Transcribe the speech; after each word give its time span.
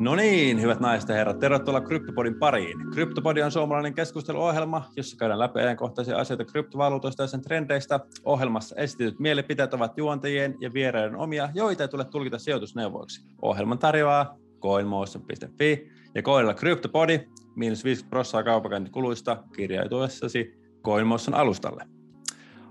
No 0.00 0.14
niin, 0.14 0.60
hyvät 0.60 0.80
naiset 0.80 1.08
ja 1.08 1.14
herrat, 1.14 1.38
tervetuloa 1.38 1.80
Kryptopodin 1.80 2.38
pariin. 2.38 2.90
Kryptopodi 2.92 3.42
on 3.42 3.52
suomalainen 3.52 3.94
keskusteluohjelma, 3.94 4.90
jossa 4.96 5.16
käydään 5.16 5.38
läpi 5.38 5.60
ajankohtaisia 5.60 6.18
asioita 6.18 6.44
kryptovaluutoista 6.44 7.22
ja 7.22 7.26
sen 7.26 7.42
trendeistä. 7.42 8.00
Ohjelmassa 8.24 8.76
esitetyt 8.76 9.18
mielipiteet 9.18 9.74
ovat 9.74 9.98
juontajien 9.98 10.54
ja 10.60 10.72
vieraiden 10.72 11.16
omia, 11.16 11.48
joita 11.54 11.82
ei 11.82 11.88
tule 11.88 12.04
tulkita 12.04 12.38
sijoitusneuvoiksi. 12.38 13.22
Ohjelman 13.42 13.78
tarjoaa 13.78 14.36
coinmotion.fi 14.60 15.90
ja 16.14 16.22
koodilla 16.22 16.54
Kryptopodi, 16.54 17.20
miinus 17.56 17.84
50 17.84 18.10
prosenttia 18.10 18.52
kaupankäyntikuluista 18.52 19.44
kirjautuessasi 19.56 20.60
CoinMotion 20.84 21.34
alustalle. 21.34 21.86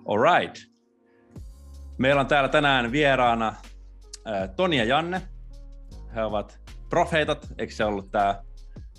Alright. 0.08 0.56
Meillä 1.98 2.22
on 2.22 2.28
täällä 2.28 2.50
tänään 2.50 2.92
vieraana 2.92 3.56
Toni 4.56 4.78
ja 4.78 4.84
Janne. 4.84 5.22
He 6.16 6.24
ovat 6.24 6.69
Profeetat, 6.90 7.48
eikö 7.58 7.74
se 7.74 7.86
ollut 7.86 8.12
tämä 8.12 8.44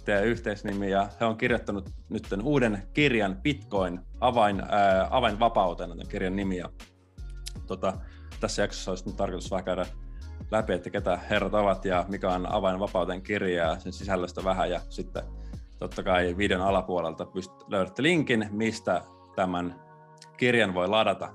teidän 0.05 0.25
yhteisnimi, 0.25 0.91
ja 0.91 1.09
he 1.21 1.25
on 1.25 1.37
kirjoittanut 1.37 1.91
nyt 2.09 2.27
uuden 2.43 2.89
kirjan 2.93 3.37
Bitcoin 3.43 4.01
avain, 4.21 4.63
ää, 4.69 5.09
avainvapauteen, 5.11 5.91
tämän 5.91 6.09
kirjan 6.09 6.37
nimi, 6.37 6.57
ja 6.57 6.69
tota, 7.67 7.93
tässä 8.41 8.63
jaksossa 8.63 8.91
olisi 8.91 9.07
nyt 9.07 9.17
tarkoitus 9.17 9.51
vähän 9.51 9.65
käydä 9.65 9.87
läpi, 10.51 10.73
että 10.73 10.91
ketä 10.91 11.17
herrat 11.31 11.55
ovat 11.55 11.85
ja 11.85 12.05
mikä 12.09 12.31
on 12.31 12.53
avainvapauteen 12.53 13.23
kirja 13.23 13.65
ja 13.65 13.79
sen 13.79 13.93
sisällöstä 13.93 14.45
vähän, 14.45 14.71
ja 14.71 14.81
sitten 14.89 15.23
totta 15.79 16.03
kai 16.03 16.37
videon 16.37 16.63
alapuolelta 16.63 17.27
pystyt, 17.27 17.69
löydätte 17.69 18.03
linkin, 18.03 18.49
mistä 18.51 19.03
tämän 19.37 19.81
kirjan 20.37 20.75
voi 20.75 20.89
ladata. 20.89 21.29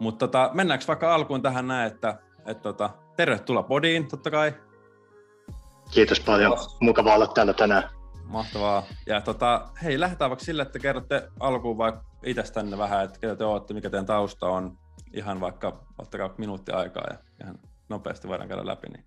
Mutta 0.00 0.26
tota, 0.26 0.50
mennäänkö 0.54 0.84
vaikka 0.88 1.14
alkuun 1.14 1.42
tähän 1.42 1.68
näin, 1.68 1.92
että, 1.92 2.18
että 2.46 2.62
tota, 2.62 2.90
tervetuloa 3.16 3.62
podiin 3.62 4.08
totta 4.08 4.30
kai. 4.30 4.54
Kiitos 5.90 6.20
paljon. 6.20 6.58
Mukava 6.80 7.14
olla 7.14 7.26
täällä 7.26 7.52
tänään. 7.52 7.90
Mahtavaa. 8.24 8.82
Ja 9.06 9.20
tota, 9.20 9.68
hei, 9.82 10.00
lähdetään 10.00 10.30
vaikka 10.30 10.44
sille, 10.44 10.62
että 10.62 10.78
kerrotte 10.78 11.28
alkuun 11.40 11.78
vaikka 11.78 12.04
itsestänne 12.22 12.78
vähän, 12.78 13.04
että 13.04 13.18
ketä 13.20 13.36
te 13.36 13.44
olette, 13.44 13.74
mikä 13.74 13.90
teidän 13.90 14.06
tausta 14.06 14.46
on. 14.46 14.78
Ihan 15.12 15.40
vaikka, 15.40 15.84
ottakaa 15.98 16.34
minuutti 16.38 16.72
aikaa 16.72 17.04
ja 17.10 17.18
ihan 17.42 17.58
nopeasti 17.88 18.28
voidaan 18.28 18.48
käydä 18.48 18.66
läpi. 18.66 18.88
Niin 18.88 19.04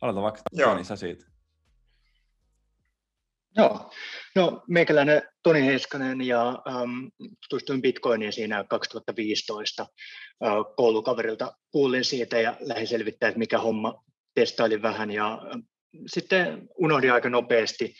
aloita 0.00 0.22
vaikka 0.22 0.40
Toni, 0.64 0.84
sä 0.84 0.96
siitä. 0.96 1.26
Joo, 3.58 3.90
no 4.34 4.62
meikäläinen 4.68 5.22
Toni 5.42 5.66
Heiskanen 5.66 6.20
ja 6.22 6.48
ähm, 6.48 7.06
tutustuin 7.48 7.82
Bitcoiniin 7.82 8.32
siinä 8.32 8.64
2015 8.64 9.82
äh, 9.82 10.52
koulukaverilta. 10.76 11.52
Kuulin 11.70 12.04
siitä 12.04 12.40
ja 12.40 12.56
lähdin 12.60 12.86
selvittämään, 12.86 13.30
että 13.30 13.38
mikä 13.38 13.58
homma, 13.58 14.04
testailin 14.34 14.82
vähän 14.82 15.10
ja 15.10 15.32
äh, 15.32 15.60
sitten 16.06 16.68
unohdin 16.78 17.12
aika 17.12 17.30
nopeasti. 17.30 17.94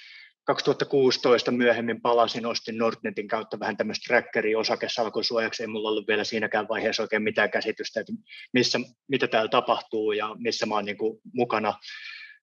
2016 0.44 1.50
myöhemmin 1.50 2.00
palasin, 2.00 2.46
ostin 2.46 2.78
Nordnetin 2.78 3.28
kautta 3.28 3.60
vähän 3.60 3.76
tämmöistä 3.76 4.04
trackeria 4.08 4.58
osakesalkusuojaksi. 4.58 5.62
Ei 5.62 5.66
mulla 5.66 5.88
ollut 5.88 6.08
vielä 6.08 6.24
siinäkään 6.24 6.68
vaiheessa 6.68 7.02
oikein 7.02 7.22
mitään 7.22 7.50
käsitystä, 7.50 8.00
että 8.00 8.12
missä, 8.52 8.78
mitä 9.08 9.26
täällä 9.26 9.48
tapahtuu 9.48 10.12
ja 10.12 10.36
missä 10.38 10.66
mä 10.66 10.74
oon 10.74 10.84
niin 10.84 10.98
kuin 10.98 11.20
mukana. 11.32 11.74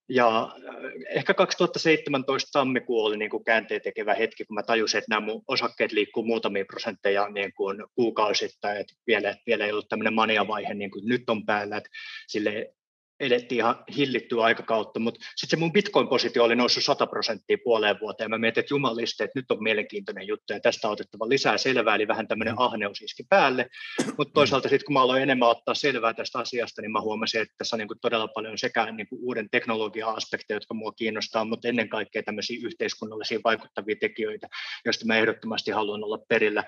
Ja 0.10 0.44
äh, 0.44 0.92
ehkä 1.10 1.34
2017 1.34 2.50
tammikuu 2.52 3.06
oli 3.06 3.18
niin 3.18 3.30
kuin 3.30 3.44
käänteen 3.44 3.82
tekevä 3.82 4.14
hetki, 4.14 4.46
kun 4.46 4.56
mä 4.56 4.64
tajusin, 4.64 4.98
että 4.98 5.10
nämä 5.10 5.26
mun 5.26 5.44
osakkeet 5.48 5.92
liikkuu 5.92 6.24
muutamia 6.24 6.66
prosentteja 6.66 7.30
niin 7.30 7.54
kuin 7.54 7.84
kuukausittain, 7.96 8.78
että 8.78 8.94
vielä, 9.08 9.36
vielä 9.46 9.66
ei 9.66 9.72
ollut 9.72 9.90
tämmöinen 9.90 10.14
mania-vaihe 10.14 10.74
niin 10.74 10.92
kuin 10.92 11.08
nyt 11.08 11.30
on 11.30 11.46
päällä, 11.46 11.78
että 11.78 11.90
sille 12.28 12.74
elettiin 13.20 13.60
ihan 13.60 13.84
hillittyä 13.98 14.44
aikakautta, 14.44 15.00
mutta 15.00 15.20
sitten 15.36 15.58
se 15.58 15.62
mun 15.62 15.74
Bitcoin-positio 15.74 16.44
oli 16.44 16.56
noussut 16.56 16.84
100 16.84 17.08
prosenttia 17.08 17.58
puoleen 17.64 18.00
vuoteen. 18.02 18.30
Mä 18.30 18.38
mietin, 18.38 18.62
että 18.62 18.74
jumaliste, 18.74 19.24
että 19.24 19.40
nyt 19.40 19.52
on 19.52 19.64
mielenkiintoinen 19.64 20.28
juttu 20.28 20.54
ja 20.54 20.60
tästä 20.60 20.88
on 20.88 20.94
otettava 20.94 21.30
lisää 21.30 21.58
selvää, 21.58 21.96
eli 21.96 22.08
vähän 22.08 22.28
tämmöinen 22.28 22.54
mm. 22.54 22.62
ahneus 22.62 23.02
iski 23.02 23.24
päälle. 23.30 23.70
Mutta 24.06 24.32
mm. 24.32 24.34
toisaalta 24.34 24.70
sitten 24.70 24.86
kun 24.86 24.94
mä 24.94 25.02
aloin 25.02 25.24
enemmän 25.24 25.50
ottaa 25.50 25.76
selvää 25.76 26.14
tästä 26.14 26.40
asiasta, 26.40 26.82
niin 26.82 26.92
mä 26.92 27.02
huomasin, 27.02 27.42
että 27.42 27.56
tässä 27.58 27.76
on 27.76 27.78
niin 27.78 27.88
kuin 27.88 28.00
todella 28.02 28.28
paljon 28.28 28.58
sekä 28.58 28.92
niin 28.92 29.08
kuin 29.08 29.20
uuden 29.24 29.50
teknologia-aspekteja, 29.50 30.56
jotka 30.56 30.74
mua 30.74 30.92
kiinnostaa, 30.92 31.46
mutta 31.46 31.68
ennen 31.68 31.90
kaikkea 31.90 32.24
tämmöisiä 32.24 32.60
yhteiskunnallisia 32.64 33.40
vaikuttavia 33.44 33.96
tekijöitä, 34.00 34.48
joista 34.86 35.06
mä 35.06 35.18
ehdottomasti 35.18 35.72
haluan 35.72 36.04
olla 36.04 36.20
perillä. 36.30 36.64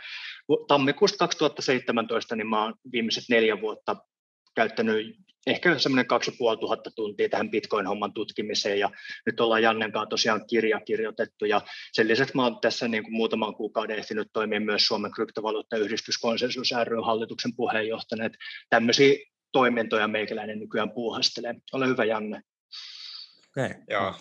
Tammikuusta 0.68 1.18
2017 1.18 2.36
niin 2.36 2.48
mä 2.48 2.64
oon 2.64 2.74
viimeiset 2.92 3.24
neljä 3.30 3.62
vuotta 3.62 3.96
käyttänyt 4.56 5.16
ehkä 5.48 5.80
semmoinen 5.80 6.08
2500 6.08 6.92
tuntia 6.96 7.30
tähän 7.30 7.52
Bitcoin-homman 7.52 8.14
tutkimiseen 8.14 8.80
ja 8.80 8.90
nyt 9.26 9.40
ollaan 9.40 9.64
Jannen 9.64 9.92
kanssa 9.92 10.10
tosiaan 10.10 10.48
kirja 10.48 10.80
kirjoitettu 10.80 11.46
ja 11.46 11.62
sen 11.92 12.08
lisäksi 12.08 12.36
mä 12.36 12.44
oon 12.44 12.60
tässä 12.62 12.88
niin 12.88 13.04
kuin 13.04 13.14
muutaman 13.14 13.56
kuukauden 13.56 13.98
ehtinyt 13.98 14.30
toimia 14.34 14.60
myös 14.60 14.88
Suomen 14.88 15.12
kryptovaluuttayhdistys 15.12 16.18
Konsensus 16.18 16.70
ry 16.84 16.98
hallituksen 17.06 17.56
puheenjohtajana, 17.56 18.26
että 18.26 18.38
tämmöisiä 18.70 19.16
toimintoja 19.52 20.08
meikäläinen 20.08 20.60
nykyään 20.60 20.92
puuhastelee. 20.92 21.56
Ole 21.74 21.88
hyvä 21.88 22.06
Janne. 22.06 22.42
Okei, 23.50 23.66
okay, 23.66 23.84
Joo. 23.90 24.14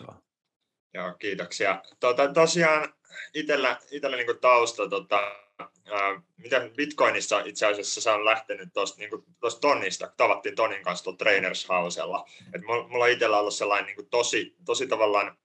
Joo, 0.95 1.15
kiitoksia. 1.19 1.83
Tuota, 2.01 2.33
tosiaan 2.33 2.96
itsellä, 3.35 3.79
itsellä 3.91 4.17
niin 4.17 4.39
tausta 4.41 4.89
tota, 4.89 5.21
ää, 5.59 6.23
miten 6.37 6.73
Bitcoinissa 6.77 7.43
itse 7.45 7.67
asiassa 7.67 8.01
se 8.01 8.11
on 8.11 8.25
lähtenyt 8.25 8.69
tuosta 8.73 8.99
niin 8.99 9.11
tonnista, 9.61 10.13
tavattiin 10.17 10.55
Tonin 10.55 10.83
kanssa 10.83 11.05
tuolla 11.05 11.19
Trainers 11.19 11.69
Housella. 11.69 12.25
Et 12.55 12.63
mulla 12.63 13.05
on 13.05 13.11
itsellä 13.11 13.39
ollut 13.39 13.55
sellainen 13.55 13.97
niin 13.97 14.09
tosi, 14.11 14.57
tosi 14.65 14.87
tavallaan 14.87 15.39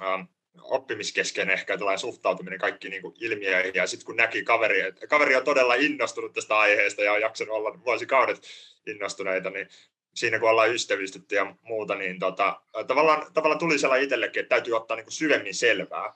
ää, 0.00 0.26
oppimiskeskeinen 0.62 1.54
ehkä 1.54 1.78
tällainen 1.78 1.98
suhtautuminen 1.98 2.58
kaikkiin 2.58 2.90
niin 2.90 3.02
ilmiöihin. 3.20 3.74
Ja 3.74 3.86
sitten 3.86 4.06
kun 4.06 4.16
näki 4.16 4.42
kaveri, 4.42 4.80
että 4.80 5.06
kaveri 5.06 5.36
on 5.36 5.44
todella 5.44 5.74
innostunut 5.74 6.32
tästä 6.32 6.58
aiheesta 6.58 7.02
ja 7.02 7.12
on 7.12 7.20
jaksanut 7.20 7.56
olla 7.56 7.84
vuosikaudet 7.84 8.42
innostuneita, 8.86 9.50
niin 9.50 9.68
siinä 10.14 10.38
kun 10.38 10.50
ollaan 10.50 10.74
ystävystytty 10.74 11.34
ja 11.34 11.54
muuta, 11.62 11.94
niin 11.94 12.18
tota, 12.18 12.60
tavallaan, 12.86 13.32
tavallaan 13.34 13.58
tuli 13.58 13.78
sellainen 13.78 14.04
itsellekin, 14.04 14.40
että 14.40 14.54
täytyy 14.54 14.76
ottaa 14.76 14.96
niin 14.96 15.12
syvemmin 15.12 15.54
selvää. 15.54 16.14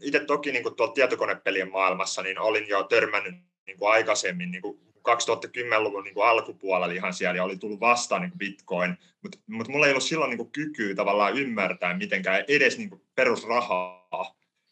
Itse 0.00 0.20
toki 0.26 0.52
niin 0.52 0.62
kuin 0.62 0.74
tuolla 0.74 0.92
tietokonepelien 0.92 1.70
maailmassa 1.70 2.22
niin 2.22 2.38
olin 2.38 2.68
jo 2.68 2.82
törmännyt 2.82 3.34
niin 3.66 3.78
kuin 3.78 3.92
aikaisemmin 3.92 4.50
niin 4.50 4.62
kuin 4.62 4.78
2010-luvun 5.08 6.04
niin 6.04 6.14
kuin 6.14 6.26
alkupuolella 6.26 6.94
ihan 6.94 7.14
siellä 7.14 7.36
ja 7.36 7.44
oli 7.44 7.56
tullut 7.56 7.80
vastaan 7.80 8.22
niin 8.22 8.30
kuin 8.30 8.38
Bitcoin, 8.38 8.98
mutta 9.22 9.38
mut 9.46 9.68
mulla 9.68 9.86
ei 9.86 9.92
ollut 9.92 10.02
silloin 10.02 10.28
niin 10.28 10.38
kuin 10.38 10.52
kykyä 10.52 10.94
tavallaan 10.94 11.38
ymmärtää 11.38 11.96
mitenkään 11.96 12.44
edes 12.48 12.78
niin 12.78 12.90
kuin 12.90 13.02
perusrahaa. 13.14 14.02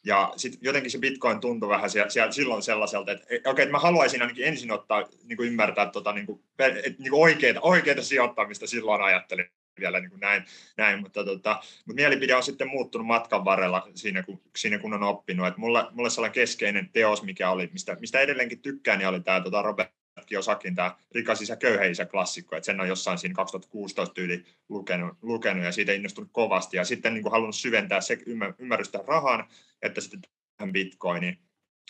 Ja 0.04 0.32
sitten 0.36 0.60
jotenkin 0.62 0.90
se 0.90 0.98
Bitcoin 0.98 1.40
tuntui 1.40 1.68
vähän 1.68 1.90
siellä, 1.90 2.10
siellä 2.10 2.32
silloin 2.32 2.62
sellaiselta, 2.62 3.12
että 3.12 3.24
okei, 3.24 3.40
okay, 3.46 3.62
että 3.62 3.72
mä 3.72 3.78
haluaisin 3.78 4.22
ainakin 4.22 4.44
ensin 4.44 4.72
ottaa, 4.72 5.08
niin 5.24 5.36
kuin 5.36 5.48
ymmärtää 5.48 5.90
tota, 5.90 6.12
niin 6.12 6.26
kuin, 6.26 6.44
että, 6.58 7.02
niin 7.02 7.10
kuin 7.10 7.22
oikeita, 7.22 7.60
oikeita 7.60 8.02
sijoittamista 8.02 8.66
silloin 8.66 9.02
ajattelin 9.02 9.46
vielä 9.80 10.00
niin 10.00 10.10
kuin 10.10 10.20
näin, 10.20 10.44
näin. 10.76 11.00
Mutta, 11.00 11.24
tota, 11.24 11.62
mutta 11.86 12.00
mielipide 12.00 12.34
on 12.34 12.42
sitten 12.42 12.68
muuttunut 12.68 13.06
matkan 13.06 13.44
varrella 13.44 13.88
siinä, 13.94 14.22
kun, 14.22 14.40
siinä 14.56 14.78
kun 14.78 14.94
on 14.94 15.02
oppinut. 15.02 15.46
Et 15.46 15.56
mulle, 15.56 15.86
mulle 15.90 16.10
sellainen 16.10 16.34
keskeinen 16.34 16.90
teos, 16.92 17.22
mikä 17.22 17.50
oli, 17.50 17.70
mistä, 17.72 17.96
mistä 18.00 18.20
edelleenkin 18.20 18.62
tykkään, 18.62 18.98
niin 18.98 19.08
oli 19.08 19.20
tämä 19.20 19.40
tota 19.40 19.62
Robert 19.62 19.90
Kiyosakin 20.26 20.74
tämä 20.74 20.96
Rikas 21.14 21.42
isä, 21.42 21.56
köyhä 21.56 21.84
isä 21.84 22.06
klassikko, 22.06 22.56
että 22.56 22.66
sen 22.66 22.80
on 22.80 22.88
jossain 22.88 23.18
siinä 23.18 23.34
2016 23.34 24.14
tyyli 24.14 24.44
lukenut, 24.68 25.18
lukenut 25.22 25.64
ja 25.64 25.72
siitä 25.72 25.92
innostunut 25.92 26.30
kovasti 26.32 26.76
ja 26.76 26.84
sitten 26.84 27.14
niin 27.14 27.22
kuin 27.22 27.32
halunnut 27.32 27.56
syventää 27.56 28.00
se 28.00 28.18
ymmärrystä 28.58 29.04
rahan, 29.06 29.48
että 29.82 30.00
sitten 30.00 30.20
tähän 30.56 30.72
bitcoiniin. 30.72 31.38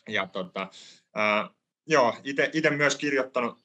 Ja 0.09 0.27
tota, 0.27 0.71
ää, 1.15 1.51
joo, 1.87 2.17
itse 2.53 2.71
myös 2.71 2.97
kirjoittanut 2.97 3.59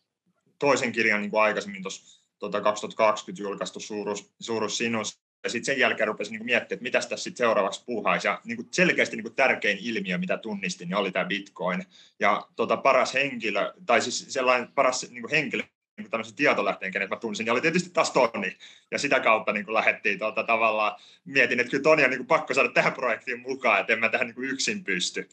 toisen 0.60 0.92
kirjan 0.92 1.22
niin 1.22 1.32
kuin 1.32 1.42
aikaisemmin 1.42 1.82
tuossa 1.82 2.25
tota 2.46 2.62
2020 2.62 3.44
julkaistu 3.44 3.80
suuruus, 3.80 4.32
suuruus 4.40 4.78
sinus. 4.78 5.20
Ja 5.44 5.50
sitten 5.50 5.66
sen 5.66 5.80
jälkeen 5.80 6.08
rupesin 6.08 6.32
niin 6.32 6.46
miettimään, 6.46 6.78
että 6.78 6.84
mitä 6.84 7.00
tässä 7.00 7.24
sitten 7.24 7.38
seuraavaksi 7.38 7.84
puhaisi. 7.86 8.28
Ja 8.28 8.42
niin 8.44 8.56
kuin 8.56 8.68
selkeästi 8.72 9.16
niin 9.16 9.24
kuin 9.24 9.36
tärkein 9.36 9.78
ilmiö, 9.82 10.18
mitä 10.18 10.38
tunnistin, 10.38 10.90
niin 10.90 10.98
oli 10.98 11.12
tämä 11.12 11.26
Bitcoin. 11.26 11.86
Ja 12.20 12.48
tota, 12.56 12.78
paras 12.78 13.14
henkilö, 13.14 13.74
tai 13.86 14.02
siis 14.02 14.26
sellainen 14.30 14.68
paras 14.68 15.10
niin 15.10 15.22
kuin 15.22 15.32
henkilö, 15.32 15.64
niin 15.98 16.10
tämmöisen 16.10 16.36
tietolähteen, 16.36 16.92
kenet 16.92 17.10
mä 17.10 17.16
tunsin, 17.16 17.44
niin 17.44 17.52
oli 17.52 17.62
tietysti 17.62 17.90
taas 17.90 18.12
Toni. 18.12 18.58
Ja 18.92 19.00
sitä 19.00 19.20
kautta 19.20 19.52
niin 19.52 19.66
kuin 19.66 19.74
lähdettiin 19.74 20.20
tuota, 20.20 20.44
tavallaan, 20.44 21.00
mietin, 21.26 21.60
että 21.60 21.72
kyllä 21.72 21.84
Toni 21.84 22.04
on 22.04 22.10
niin 22.10 22.20
kuin 22.20 22.28
pakko 22.28 22.54
saada 22.54 22.70
tähän 22.70 22.94
projektiin 22.94 23.40
mukaan, 23.40 23.80
että 23.80 23.94
en 23.94 24.00
mä 24.00 24.10
tähän 24.10 24.28
niin 24.28 24.36
kuin 24.36 24.50
yksin 24.50 24.84
pysty. 24.84 25.30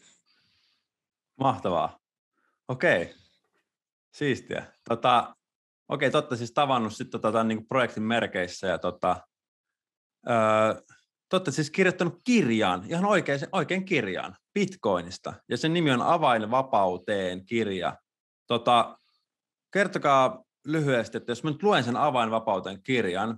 Mahtavaa. 1.35 1.99
Okei. 2.67 3.13
Siistiä. 4.11 4.63
Tota, 4.89 5.35
Okei, 5.93 6.11
te 6.11 6.17
olette 6.17 6.35
siis 6.35 6.51
tavannut 6.53 6.95
sitten 6.95 7.21
tota, 7.21 7.43
niin 7.43 7.67
projektin 7.67 8.03
merkeissä 8.03 8.67
ja 8.67 8.77
tota, 8.77 9.27
öö, 10.29 10.81
te 11.29 11.35
olette 11.35 11.51
siis 11.51 11.71
kirjoittanut 11.71 12.21
kirjaan, 12.23 12.83
ihan 12.87 13.05
oikein, 13.05 13.39
oikein 13.51 13.85
kirjaan, 13.85 14.35
Bitcoinista, 14.53 15.33
ja 15.49 15.57
sen 15.57 15.73
nimi 15.73 15.91
on 15.91 16.01
Avainvapauteen 16.01 17.45
kirja. 17.45 17.97
Tota, 18.47 18.97
kertokaa 19.73 20.43
lyhyesti, 20.65 21.17
että 21.17 21.31
jos 21.31 21.43
mä 21.43 21.49
nyt 21.49 21.63
luen 21.63 21.83
sen 21.83 21.97
Avainvapauteen 21.97 22.83
kirjan, 22.83 23.37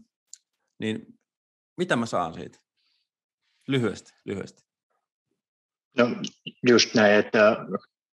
niin 0.79 1.05
mitä 1.77 1.95
mä 1.95 2.05
saan 2.05 2.33
siitä? 2.33 2.59
Lyhyesti, 3.67 4.13
lyhyesti. 4.25 4.63
No 5.97 6.05
just 6.69 6.93
näin, 6.93 7.13
että 7.13 7.57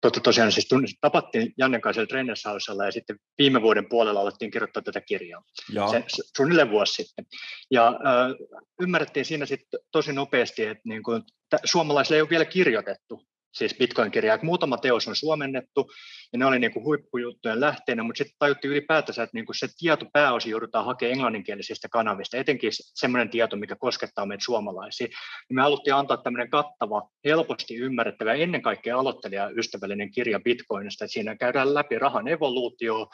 totta 0.01 0.19
tosiaan 0.19 0.51
siis 0.51 0.69
tapattiin 1.01 1.53
Jannen 1.57 1.81
kanssa 1.81 2.05
Trennershausella 2.05 2.85
ja 2.85 2.91
sitten 2.91 3.19
viime 3.37 3.61
vuoden 3.61 3.89
puolella 3.89 4.21
alettiin 4.21 4.51
kirjoittaa 4.51 4.83
tätä 4.83 5.01
kirjaa. 5.01 5.43
Joo. 5.73 5.91
Se, 5.91 6.03
suunnilleen 6.37 6.69
vuosi 6.69 7.03
sitten. 7.03 7.25
Ja 7.71 7.87
äh, 7.87 8.57
ymmärrettiin 8.81 9.25
siinä 9.25 9.45
sitten 9.45 9.79
tosi 9.91 10.13
nopeasti, 10.13 10.65
että 10.65 10.81
niin 10.85 11.03
kuin, 11.03 11.23
suomalaisille 11.63 12.17
ei 12.17 12.21
ole 12.21 12.29
vielä 12.29 12.45
kirjoitettu 12.45 13.25
siis 13.51 13.75
Bitcoin-kirjaa. 13.79 14.39
Muutama 14.41 14.77
teos 14.77 15.07
on 15.07 15.15
suomennettu, 15.15 15.91
ja 16.33 16.39
ne 16.39 16.45
oli 16.45 16.59
niin 16.59 16.73
kuin 16.73 16.85
huippujuttujen 16.85 17.61
lähteenä, 17.61 18.03
mutta 18.03 18.17
sitten 18.17 18.35
tajuttiin 18.39 18.71
ylipäätänsä, 18.71 19.23
että 19.23 19.37
niin 19.37 19.45
kuin 19.45 19.55
se 19.55 19.67
tieto 19.77 20.05
pääosin 20.13 20.51
joudutaan 20.51 20.85
hakemaan 20.85 21.13
englanninkielisistä 21.13 21.89
kanavista, 21.89 22.37
etenkin 22.37 22.71
semmoinen 22.73 23.29
tieto, 23.29 23.55
mikä 23.55 23.75
koskettaa 23.75 24.25
meitä 24.25 24.43
suomalaisia. 24.43 25.07
Me 25.49 25.61
haluttiin 25.61 25.95
antaa 25.95 26.17
tämmöinen 26.17 26.49
kattava, 26.49 27.09
helposti 27.25 27.75
ymmärrettävä, 27.75 28.33
ennen 28.33 28.61
kaikkea 28.61 28.99
aloittelijaystävällinen 28.99 30.11
kirja 30.11 30.39
Bitcoinista, 30.39 31.05
että 31.05 31.13
siinä 31.13 31.35
käydään 31.35 31.73
läpi 31.73 31.99
rahan 31.99 32.27
evoluutio, 32.27 33.07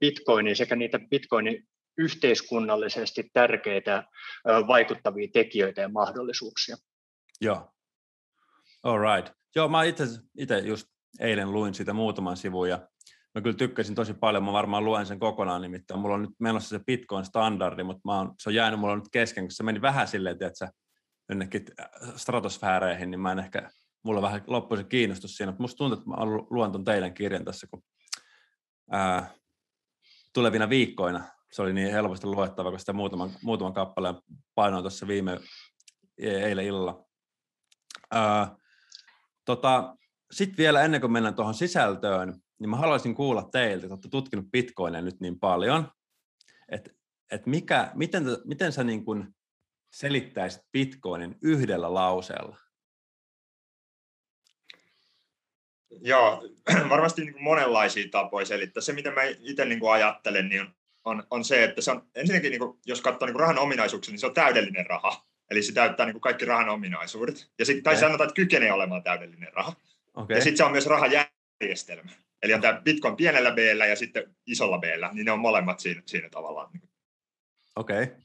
Bitcoinin 0.00 0.56
sekä 0.56 0.76
niitä 0.76 0.98
Bitcoinin 1.10 1.68
yhteiskunnallisesti 1.98 3.30
tärkeitä 3.32 4.04
vaikuttavia 4.66 5.28
tekijöitä 5.32 5.80
ja 5.80 5.88
mahdollisuuksia. 5.88 6.76
Joo. 7.40 7.70
All 8.82 8.98
right. 8.98 9.41
Joo, 9.56 9.68
mä 9.68 9.82
itse 9.84 10.58
just 10.64 10.86
eilen 11.20 11.52
luin 11.52 11.74
siitä 11.74 11.92
muutaman 11.92 12.36
sivun 12.36 12.68
ja 12.68 12.88
mä 13.34 13.40
kyllä 13.42 13.56
tykkäsin 13.56 13.94
tosi 13.94 14.14
paljon, 14.14 14.44
mä 14.44 14.52
varmaan 14.52 14.84
luen 14.84 15.06
sen 15.06 15.18
kokonaan 15.18 15.62
nimittäin. 15.62 16.00
Mulla 16.00 16.14
on 16.14 16.22
nyt 16.22 16.40
menossa 16.40 16.68
se 16.68 16.84
Bitcoin-standardi, 16.84 17.82
mutta 17.84 18.02
mä 18.04 18.18
oon, 18.18 18.34
se 18.38 18.48
on 18.48 18.54
jäänyt 18.54 18.80
mulla 18.80 18.96
nyt 18.96 19.08
kesken, 19.12 19.44
kun 19.44 19.52
se 19.52 19.62
meni 19.62 19.82
vähän 19.82 20.08
silleen, 20.08 20.36
että 20.40 20.58
sä 20.58 20.72
jonnekin 21.28 21.64
äh, 21.80 22.14
stratosfääreihin, 22.16 23.10
niin 23.10 23.20
mä 23.20 23.32
en 23.32 23.38
ehkä, 23.38 23.70
mulla 24.04 24.22
vähän 24.22 24.44
loppui 24.46 24.76
se 24.76 24.84
kiinnostus 24.84 25.36
siinä, 25.36 25.52
mutta 25.52 25.62
musta 25.62 25.76
tuntuu, 25.76 25.98
että 25.98 26.10
mä 26.10 26.16
luen 26.50 26.72
ton 26.72 26.84
teidän 26.84 27.14
kirjan 27.14 27.44
tässä, 27.44 27.66
kun 27.70 27.82
ää, 28.90 29.30
tulevina 30.34 30.68
viikkoina 30.68 31.24
se 31.52 31.62
oli 31.62 31.72
niin 31.72 31.92
helposti 31.92 32.26
luettava, 32.26 32.70
kun 32.70 32.78
sitä 32.78 32.92
muutaman, 32.92 33.30
muutaman 33.42 33.72
kappaleen 33.72 34.14
painoin 34.54 34.82
tuossa 34.82 35.06
viime 35.06 35.40
e-, 36.18 36.30
eilen 36.30 36.64
illalla. 36.64 37.06
Ää, 38.10 38.56
Tota, 39.44 39.96
Sitten 40.32 40.56
vielä 40.56 40.82
ennen 40.82 41.00
kuin 41.00 41.12
mennään 41.12 41.34
tuohon 41.34 41.54
sisältöön, 41.54 42.40
niin 42.58 42.70
mä 42.70 42.76
haluaisin 42.76 43.14
kuulla 43.14 43.48
teiltä, 43.52 43.86
että 43.86 43.94
olette 43.94 44.08
tutkinut 44.08 44.50
Bitcoinia 44.50 45.00
nyt 45.00 45.20
niin 45.20 45.38
paljon, 45.40 45.88
että, 46.68 46.90
että 47.32 47.50
mikä, 47.50 47.90
miten, 47.94 48.24
miten 48.44 48.72
sä 48.72 48.84
niin 48.84 49.04
kuin 49.04 49.34
selittäisit 49.94 50.62
Bitcoinin 50.72 51.38
yhdellä 51.42 51.94
lauseella? 51.94 52.56
Joo, 56.00 56.42
varmasti 56.90 57.22
niin 57.22 57.32
kuin 57.32 57.44
monenlaisia 57.44 58.08
tapoja 58.10 58.46
selittää. 58.46 58.80
Se, 58.80 58.92
mitä 58.92 59.10
mä 59.10 59.22
itse 59.24 59.64
niin 59.64 59.80
kuin 59.80 59.92
ajattelen, 59.92 60.48
niin 60.48 60.60
on, 60.60 60.74
on, 61.04 61.26
on 61.30 61.44
se, 61.44 61.64
että 61.64 61.80
se 61.80 61.90
on 61.90 62.08
ensinnäkin, 62.14 62.50
niin 62.50 62.60
kuin, 62.60 62.80
jos 62.86 63.00
katsoo 63.00 63.26
niin 63.26 63.34
kuin 63.34 63.40
rahan 63.40 63.58
ominaisuuksia, 63.58 64.12
niin 64.12 64.20
se 64.20 64.26
on 64.26 64.34
täydellinen 64.34 64.86
raha. 64.86 65.26
Eli 65.52 65.62
se 65.62 65.72
täyttää 65.72 66.06
niin 66.06 66.14
kuin 66.14 66.20
kaikki 66.20 66.44
rahan 66.44 66.68
ominaisuudet. 66.68 67.50
Ja 67.58 67.64
sit, 67.64 67.82
tai 67.82 67.92
okay. 67.92 68.00
sanotaan, 68.00 68.28
että 68.28 68.36
kykenee 68.36 68.72
olemaan 68.72 69.02
täydellinen 69.02 69.52
raha. 69.52 69.72
Okay. 70.14 70.36
Ja 70.36 70.42
sitten 70.42 70.56
se 70.56 70.64
on 70.64 70.72
myös 70.72 70.86
rahajärjestelmä. 70.86 72.10
Eli 72.42 72.54
on 72.54 72.60
tämä 72.60 72.80
Bitcoin 72.84 73.16
pienellä 73.16 73.50
b 73.50 73.58
ja 73.88 73.96
sitten 73.96 74.36
isolla 74.46 74.78
b 74.78 74.84
niin 75.12 75.24
ne 75.24 75.32
on 75.32 75.38
molemmat 75.38 75.80
siinä, 75.80 76.02
siinä 76.06 76.28
tavallaan. 76.28 76.70
Okei. 77.76 78.02
Okay. 78.02 78.16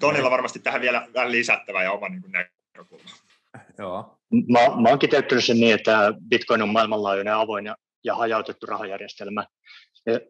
Tonilla 0.00 0.30
varmasti 0.30 0.58
tähän 0.58 0.80
vielä 0.80 1.08
vähän 1.14 1.32
lisättävä 1.32 1.82
ja 1.82 1.92
oma 1.92 2.08
niin 2.08 2.22
näkökulma. 2.28 3.10
Joo. 3.78 4.18
Mä, 4.48 4.60
mä 4.82 4.88
oon 4.88 4.98
kiteyttänyt 4.98 5.44
sen 5.44 5.60
niin, 5.60 5.74
että 5.74 6.14
Bitcoin 6.28 6.62
on 6.62 6.68
maailmanlaajuinen 6.68 7.34
avoin 7.34 7.66
ja, 7.66 7.76
ja 8.04 8.14
hajautettu 8.14 8.66
rahajärjestelmä. 8.66 9.46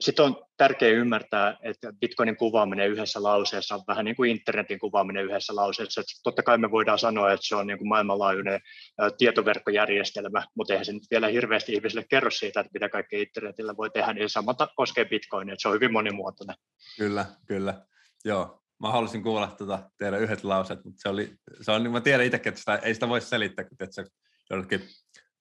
Sitten 0.00 0.24
on 0.24 0.44
tärkeää 0.56 0.92
ymmärtää, 0.92 1.56
että 1.62 1.92
Bitcoinin 2.00 2.36
kuvaaminen 2.36 2.90
yhdessä 2.90 3.22
lauseessa 3.22 3.74
on 3.74 3.82
vähän 3.88 4.04
niin 4.04 4.16
kuin 4.16 4.30
internetin 4.30 4.78
kuvaaminen 4.78 5.24
yhdessä 5.24 5.56
lauseessa. 5.56 6.00
Että 6.00 6.12
totta 6.22 6.42
kai 6.42 6.58
me 6.58 6.70
voidaan 6.70 6.98
sanoa, 6.98 7.32
että 7.32 7.46
se 7.46 7.56
on 7.56 7.66
niin 7.66 7.78
kuin 7.78 7.88
maailmanlaajuinen 7.88 8.60
tietoverkkojärjestelmä, 9.18 10.42
mutta 10.56 10.72
eihän 10.72 10.84
se 10.84 10.92
nyt 10.92 11.10
vielä 11.10 11.28
hirveästi 11.28 11.72
ihmisille 11.72 12.04
kerro 12.10 12.30
siitä, 12.30 12.60
että 12.60 12.70
mitä 12.74 12.88
kaikkea 12.88 13.20
internetillä 13.20 13.76
voi 13.76 13.90
tehdä, 13.90 14.12
niin 14.12 14.30
samata 14.30 14.68
koskee 14.76 15.04
Bitcoinia, 15.04 15.52
että 15.52 15.62
se 15.62 15.68
on 15.68 15.74
hyvin 15.74 15.92
monimuotoinen. 15.92 16.56
Kyllä, 16.98 17.26
kyllä. 17.46 17.86
Joo, 18.24 18.62
mä 18.82 18.90
haluaisin 18.90 19.22
kuulla 19.22 19.54
tuota 19.58 19.90
teidän 19.98 20.20
yhdet 20.20 20.44
lauseet, 20.44 20.84
mutta 20.84 21.00
se, 21.02 21.08
oli, 21.08 21.34
se 21.60 21.72
on, 21.72 21.90
mä 21.90 22.00
tiedän 22.00 22.26
itsekin, 22.26 22.50
että 22.50 22.58
sitä, 22.58 22.76
ei 22.76 22.94
sitä 22.94 23.08
voi 23.08 23.20
selittää, 23.20 23.64
kun 23.64 23.76
se 23.90 24.04
jollekin 24.50 24.82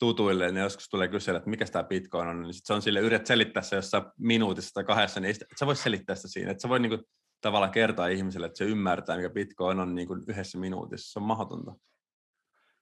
tutuille, 0.03 0.51
niin 0.51 0.63
joskus 0.63 0.89
tulee 0.89 1.07
kysellä, 1.07 1.37
että 1.37 1.49
mikä 1.49 1.65
tämä 1.65 1.83
Bitcoin 1.83 2.27
on, 2.27 2.41
niin 2.41 2.53
sit 2.53 2.65
se 2.65 2.73
on 2.73 2.81
sille 2.81 2.99
yrität 2.99 3.25
selittää 3.25 3.63
se 3.63 3.75
jossain 3.75 4.03
minuutissa 4.19 4.73
tai 4.73 4.83
kahdessa, 4.83 5.19
niin 5.19 5.29
et 5.29 5.57
sä 5.59 5.65
voi 5.65 5.75
selittää 5.75 6.15
sitä 6.15 6.27
siinä, 6.27 6.51
että 6.51 6.61
sä 6.61 6.69
voi 6.69 6.79
niinku 6.79 7.05
tavallaan 7.41 7.71
kertoa 7.71 8.07
ihmiselle, 8.07 8.47
että 8.47 8.57
se 8.57 8.63
ymmärtää, 8.63 9.15
mikä 9.15 9.29
Bitcoin 9.29 9.79
on 9.79 9.95
niinku 9.95 10.15
yhdessä 10.27 10.57
minuutissa. 10.57 11.11
Se 11.11 11.19
on 11.19 11.25
mahdotonta. 11.25 11.71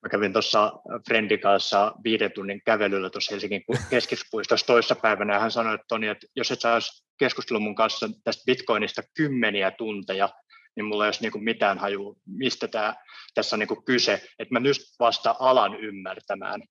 Mä 0.01 0.09
kävin 0.09 0.33
tuossa 0.33 0.71
Friendin 1.07 1.39
kanssa 1.39 1.93
viiden 2.03 2.31
tunnin 2.31 2.61
kävelyllä 2.65 3.09
tuossa 3.09 3.33
Helsingin 3.33 3.63
keskispuistossa 3.89 4.65
toissa 4.65 4.95
päivänä, 4.95 5.33
ja 5.33 5.39
hän 5.39 5.51
sanoi, 5.51 5.75
että 5.75 5.85
Toni, 5.87 6.07
että 6.07 6.27
jos 6.35 6.51
et 6.51 6.61
saisi 6.61 7.05
keskustella 7.19 7.59
mun 7.59 7.75
kanssa 7.75 8.09
tästä 8.23 8.43
Bitcoinista 8.45 9.01
kymmeniä 9.17 9.71
tunteja, 9.71 10.29
niin 10.75 10.85
mulla 10.85 11.05
ei 11.05 11.07
olisi 11.07 11.21
niin 11.21 11.31
kuin 11.31 11.43
mitään 11.43 11.77
haju, 11.77 12.17
mistä 12.25 12.67
tämä, 12.67 12.95
tässä 13.33 13.55
on 13.55 13.59
niin 13.59 13.67
kuin 13.67 13.85
kyse, 13.85 14.13
että 14.39 14.53
mä 14.53 14.59
nyt 14.59 14.77
vasta 14.99 15.35
alan 15.39 15.75
ymmärtämään. 15.75 16.61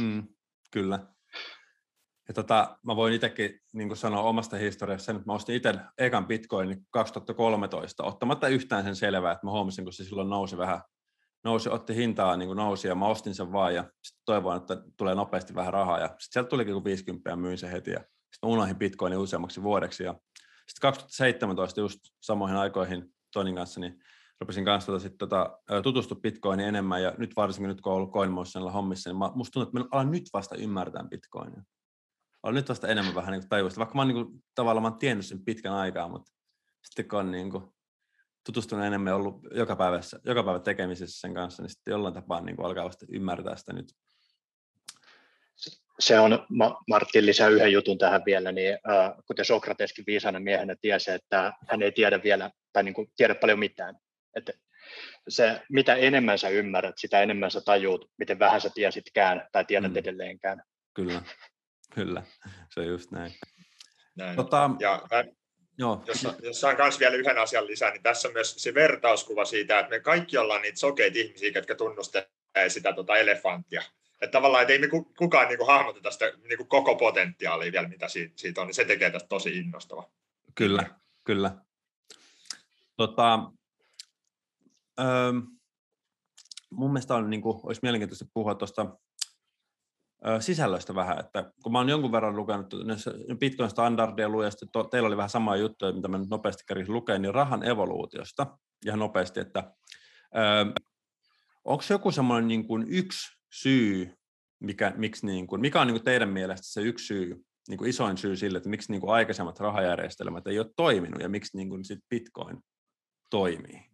Mm, 0.00 0.28
kyllä. 0.70 0.98
Ja 2.28 2.34
tota, 2.34 2.78
mä 2.86 2.96
voin 2.96 3.14
itsekin 3.14 3.60
niin 3.72 3.96
sanoa 3.96 4.22
omasta 4.22 4.56
historiasta 4.56 5.12
että 5.12 5.22
mä 5.26 5.32
ostin 5.32 5.54
itse 5.54 5.74
ekan 5.98 6.26
bitcoinin 6.26 6.86
2013 6.90 8.04
ottamatta 8.04 8.48
yhtään 8.48 8.84
sen 8.84 8.96
selvää, 8.96 9.32
että 9.32 9.46
mä 9.46 9.50
huomasin, 9.50 9.84
kun 9.84 9.92
se 9.92 10.04
silloin 10.04 10.30
nousi 10.30 10.56
vähän, 10.56 10.80
nousi, 11.44 11.68
otti 11.68 11.94
hintaa 11.94 12.36
niin 12.36 12.46
kuin 12.46 12.56
nousi 12.56 12.88
ja 12.88 12.94
mä 12.94 13.06
ostin 13.06 13.34
sen 13.34 13.52
vaan 13.52 13.74
ja 13.74 13.82
sitten 13.82 14.22
toivoin, 14.24 14.56
että 14.56 14.76
tulee 14.96 15.14
nopeasti 15.14 15.54
vähän 15.54 15.72
rahaa 15.72 16.00
ja 16.00 16.06
sitten 16.06 16.26
sieltä 16.30 16.48
tulikin 16.48 16.74
kuin 16.74 16.84
50 16.84 17.30
ja 17.30 17.36
myin 17.36 17.58
sen 17.58 17.70
heti 17.70 17.90
ja 17.90 18.00
sitten 18.32 18.50
unohdin 18.50 18.76
bitcoinin 18.76 19.18
useammaksi 19.18 19.62
vuodeksi 19.62 20.04
ja 20.04 20.14
sitten 20.68 20.80
2017 20.80 21.80
just 21.80 22.00
samoihin 22.20 22.56
aikoihin 22.56 23.14
Tonin 23.32 23.54
kanssa, 23.54 23.80
niin 23.80 24.00
rupesin 24.40 24.64
kanssa 24.64 24.92
tota, 24.92 25.02
sit, 25.02 25.18
tota, 25.18 25.58
tutustua 25.82 26.20
Bitcoiniin 26.20 26.68
enemmän, 26.68 27.02
ja 27.02 27.14
nyt 27.18 27.36
varsinkin 27.36 27.68
nyt 27.68 27.80
kun 27.80 27.92
olen 27.92 28.02
ollut 28.02 28.14
CoinMotionilla 28.14 28.72
hommissa, 28.72 29.10
niin 29.10 29.18
mä, 29.18 29.30
musta 29.34 29.52
tuntuu, 29.52 29.68
että 29.68 29.78
mä 29.78 29.88
alan 29.90 30.10
nyt 30.10 30.24
vasta 30.32 30.56
ymmärtää 30.56 31.04
Bitcoinia. 31.10 31.62
Olen 32.42 32.54
nyt 32.54 32.68
vasta 32.68 32.88
enemmän 32.88 33.14
vähän 33.14 33.32
niin 33.32 33.48
tajuista, 33.48 33.78
vaikka 33.78 33.94
mä 33.94 34.00
oon 34.00 34.08
niin 34.08 34.26
kuin, 34.26 34.44
tavallaan 34.54 34.92
mä 34.92 34.98
tiennyt 34.98 35.26
sen 35.26 35.44
pitkän 35.44 35.72
aikaa, 35.72 36.08
mutta 36.08 36.32
sitten 36.82 37.08
kun 37.08 37.18
on 37.18 37.30
niin 37.30 37.50
kuin, 37.50 37.64
tutustunut 38.46 38.84
enemmän 38.84 39.14
ollut 39.14 39.40
joka, 39.54 39.76
päivässä, 39.76 40.20
joka 40.24 40.42
päivä 40.42 40.58
tekemisessä 40.58 41.20
sen 41.20 41.34
kanssa, 41.34 41.62
niin 41.62 41.70
sitten 41.70 41.92
jollain 41.92 42.14
tapaa 42.14 42.40
niin 42.40 42.56
kuin 42.56 42.66
alkaa 42.66 42.84
vasta 42.84 43.06
ymmärtää 43.08 43.56
sitä 43.56 43.72
nyt. 43.72 43.92
Se 45.98 46.20
on, 46.20 46.46
Martin 46.88 47.26
lisää 47.26 47.48
yhden 47.48 47.72
jutun 47.72 47.98
tähän 47.98 48.22
vielä, 48.26 48.52
niin 48.52 48.72
äh, 48.72 49.12
kuten 49.26 49.44
Sokrateskin 49.44 50.04
viisana 50.06 50.40
miehenä 50.40 50.76
tiesi, 50.80 51.10
että 51.10 51.52
hän 51.68 51.82
ei 51.82 51.92
tiedä 51.92 52.22
vielä 52.22 52.50
tai 52.78 52.84
niin 52.84 52.94
kuin 52.94 53.12
tiedä 53.16 53.34
paljon 53.34 53.58
mitään. 53.58 53.94
Että 54.34 54.52
se, 55.28 55.62
mitä 55.70 55.94
enemmän 55.94 56.38
sä 56.38 56.48
ymmärrät, 56.48 56.94
sitä 56.98 57.22
enemmän 57.22 57.50
sä 57.50 57.60
tajuut, 57.60 58.10
miten 58.18 58.38
vähän 58.38 58.60
sä 58.60 58.70
tiesitkään 58.74 59.48
tai 59.52 59.64
tiedät 59.64 59.92
mm. 59.92 59.96
edelleenkään. 59.96 60.62
Kyllä, 60.94 61.22
kyllä, 61.94 62.22
se 62.74 62.80
on 62.80 62.86
just 62.86 63.10
näin. 63.10 63.34
näin. 64.16 64.36
Tota, 64.36 64.70
ja 64.80 65.02
mä, 65.10 65.24
Joo. 65.78 66.02
Jos, 66.06 66.26
jos 66.42 66.60
saan 66.60 66.76
myös 66.78 67.00
vielä 67.00 67.16
yhden 67.16 67.38
asian 67.38 67.66
lisää, 67.66 67.90
niin 67.90 68.02
tässä 68.02 68.28
on 68.28 68.34
myös 68.34 68.54
se 68.58 68.74
vertauskuva 68.74 69.44
siitä, 69.44 69.78
että 69.78 69.90
me 69.90 70.00
kaikki 70.00 70.38
ollaan 70.38 70.62
niitä 70.62 70.78
sokeita 70.78 71.18
ihmisiä, 71.18 71.50
jotka 71.54 71.74
tunnustelee 71.74 72.68
sitä 72.68 72.92
tota 72.92 73.16
elefanttia. 73.16 73.82
Että 74.20 74.32
tavallaan, 74.32 74.62
että 74.62 74.72
ei 74.72 74.78
me 74.78 74.88
kukaan 75.18 75.48
niin 75.48 75.58
kuin 75.58 75.66
hahmoteta 75.66 76.10
sitä 76.10 76.32
niin 76.48 76.56
kuin 76.56 76.68
koko 76.68 76.96
potentiaalia 76.96 77.72
vielä, 77.72 77.88
mitä 77.88 78.08
siitä, 78.08 78.32
siitä 78.36 78.60
on, 78.60 78.66
niin 78.66 78.74
se 78.74 78.84
tekee 78.84 79.10
tästä 79.10 79.28
tosi 79.28 79.58
innostava. 79.58 80.10
Kyllä, 80.54 80.86
kyllä. 81.24 81.67
Tota, 82.98 83.52
öö, 85.00 85.32
mun 86.70 86.92
mielestä 86.92 87.14
on, 87.14 87.30
niin 87.30 87.42
kuin, 87.42 87.60
olisi 87.62 87.80
mielenkiintoista 87.82 88.26
puhua 88.34 88.54
tuosta 88.54 88.98
sisällöstä 90.40 90.94
vähän, 90.94 91.20
että 91.20 91.52
kun 91.62 91.72
mä 91.72 91.78
oon 91.78 91.88
jonkun 91.88 92.12
verran 92.12 92.36
lukenut 92.36 92.66
Bitcoin 93.40 93.70
standardia 93.70 94.28
luin, 94.28 94.44
ja 94.44 94.50
to, 94.72 94.84
teillä 94.84 95.06
oli 95.06 95.16
vähän 95.16 95.30
samaa 95.30 95.56
juttuja, 95.56 95.92
mitä 95.92 96.08
mä 96.08 96.18
nyt 96.18 96.28
nopeasti 96.28 96.64
kärin 96.66 96.92
lukemaan, 96.92 97.22
niin 97.22 97.34
rahan 97.34 97.68
evoluutiosta 97.68 98.58
ihan 98.86 98.98
nopeasti, 98.98 99.40
että 99.40 99.72
öö, 100.36 100.64
onko 101.64 101.84
joku 101.90 102.10
semmoinen 102.10 102.48
niin 102.48 102.66
kuin 102.66 102.86
yksi 102.88 103.38
syy, 103.52 104.14
mikä, 104.60 104.92
miksi 104.96 105.26
niin 105.26 105.46
kuin, 105.46 105.60
mikä 105.60 105.80
on 105.80 105.86
niin 105.86 105.94
kuin 105.94 106.04
teidän 106.04 106.28
mielestä 106.28 106.66
se 106.66 106.80
yksi 106.80 107.06
syy, 107.06 107.44
niin 107.68 107.78
kuin 107.78 107.90
isoin 107.90 108.18
syy 108.18 108.36
sille, 108.36 108.58
että 108.58 108.70
miksi 108.70 108.92
niin 108.92 109.00
kuin 109.00 109.14
aikaisemmat 109.14 109.60
rahajärjestelmät 109.60 110.46
ei 110.46 110.58
ole 110.58 110.70
toiminut 110.76 111.22
ja 111.22 111.28
miksi 111.28 111.56
niin 111.56 111.68
kuin 111.68 111.84
sit 111.84 111.98
Bitcoin 112.10 112.58
toimii? 113.30 113.88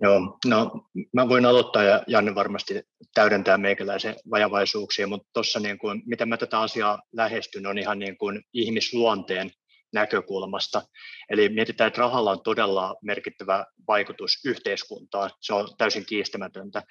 Joo, 0.00 0.38
no 0.46 0.70
mä 1.12 1.28
voin 1.28 1.46
aloittaa 1.46 1.82
ja 1.82 2.02
Janne 2.06 2.34
varmasti 2.34 2.82
täydentää 3.14 3.58
meikäläisen 3.58 4.16
vajavaisuuksia, 4.30 5.06
mutta 5.06 5.28
tuossa 5.32 5.60
niin 5.60 5.78
kuin, 5.78 6.02
miten 6.06 6.28
mä 6.28 6.36
tätä 6.36 6.60
asiaa 6.60 7.02
lähestyn 7.12 7.66
on 7.66 7.78
ihan 7.78 7.98
niin 7.98 8.18
kuin 8.18 8.42
ihmisluonteen 8.52 9.50
näkökulmasta. 9.92 10.82
Eli 11.30 11.48
mietitään, 11.48 11.88
että 11.88 12.00
rahalla 12.00 12.30
on 12.30 12.42
todella 12.42 12.96
merkittävä 13.02 13.66
vaikutus 13.88 14.44
yhteiskuntaan, 14.44 15.30
se 15.40 15.54
on 15.54 15.68
täysin 15.78 16.06
kiistämätöntä. 16.06 16.82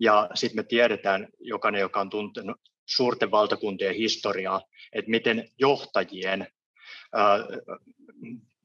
Ja 0.00 0.28
sitten 0.34 0.58
me 0.58 0.62
tiedetään, 0.62 1.28
jokainen, 1.40 1.80
joka 1.80 2.00
on 2.00 2.10
tuntenut 2.10 2.56
suurten 2.86 3.30
valtakuntien 3.30 3.94
historiaa, 3.94 4.62
että 4.92 5.10
miten 5.10 5.48
johtajien 5.58 6.46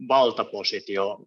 valtapositio 0.07 1.17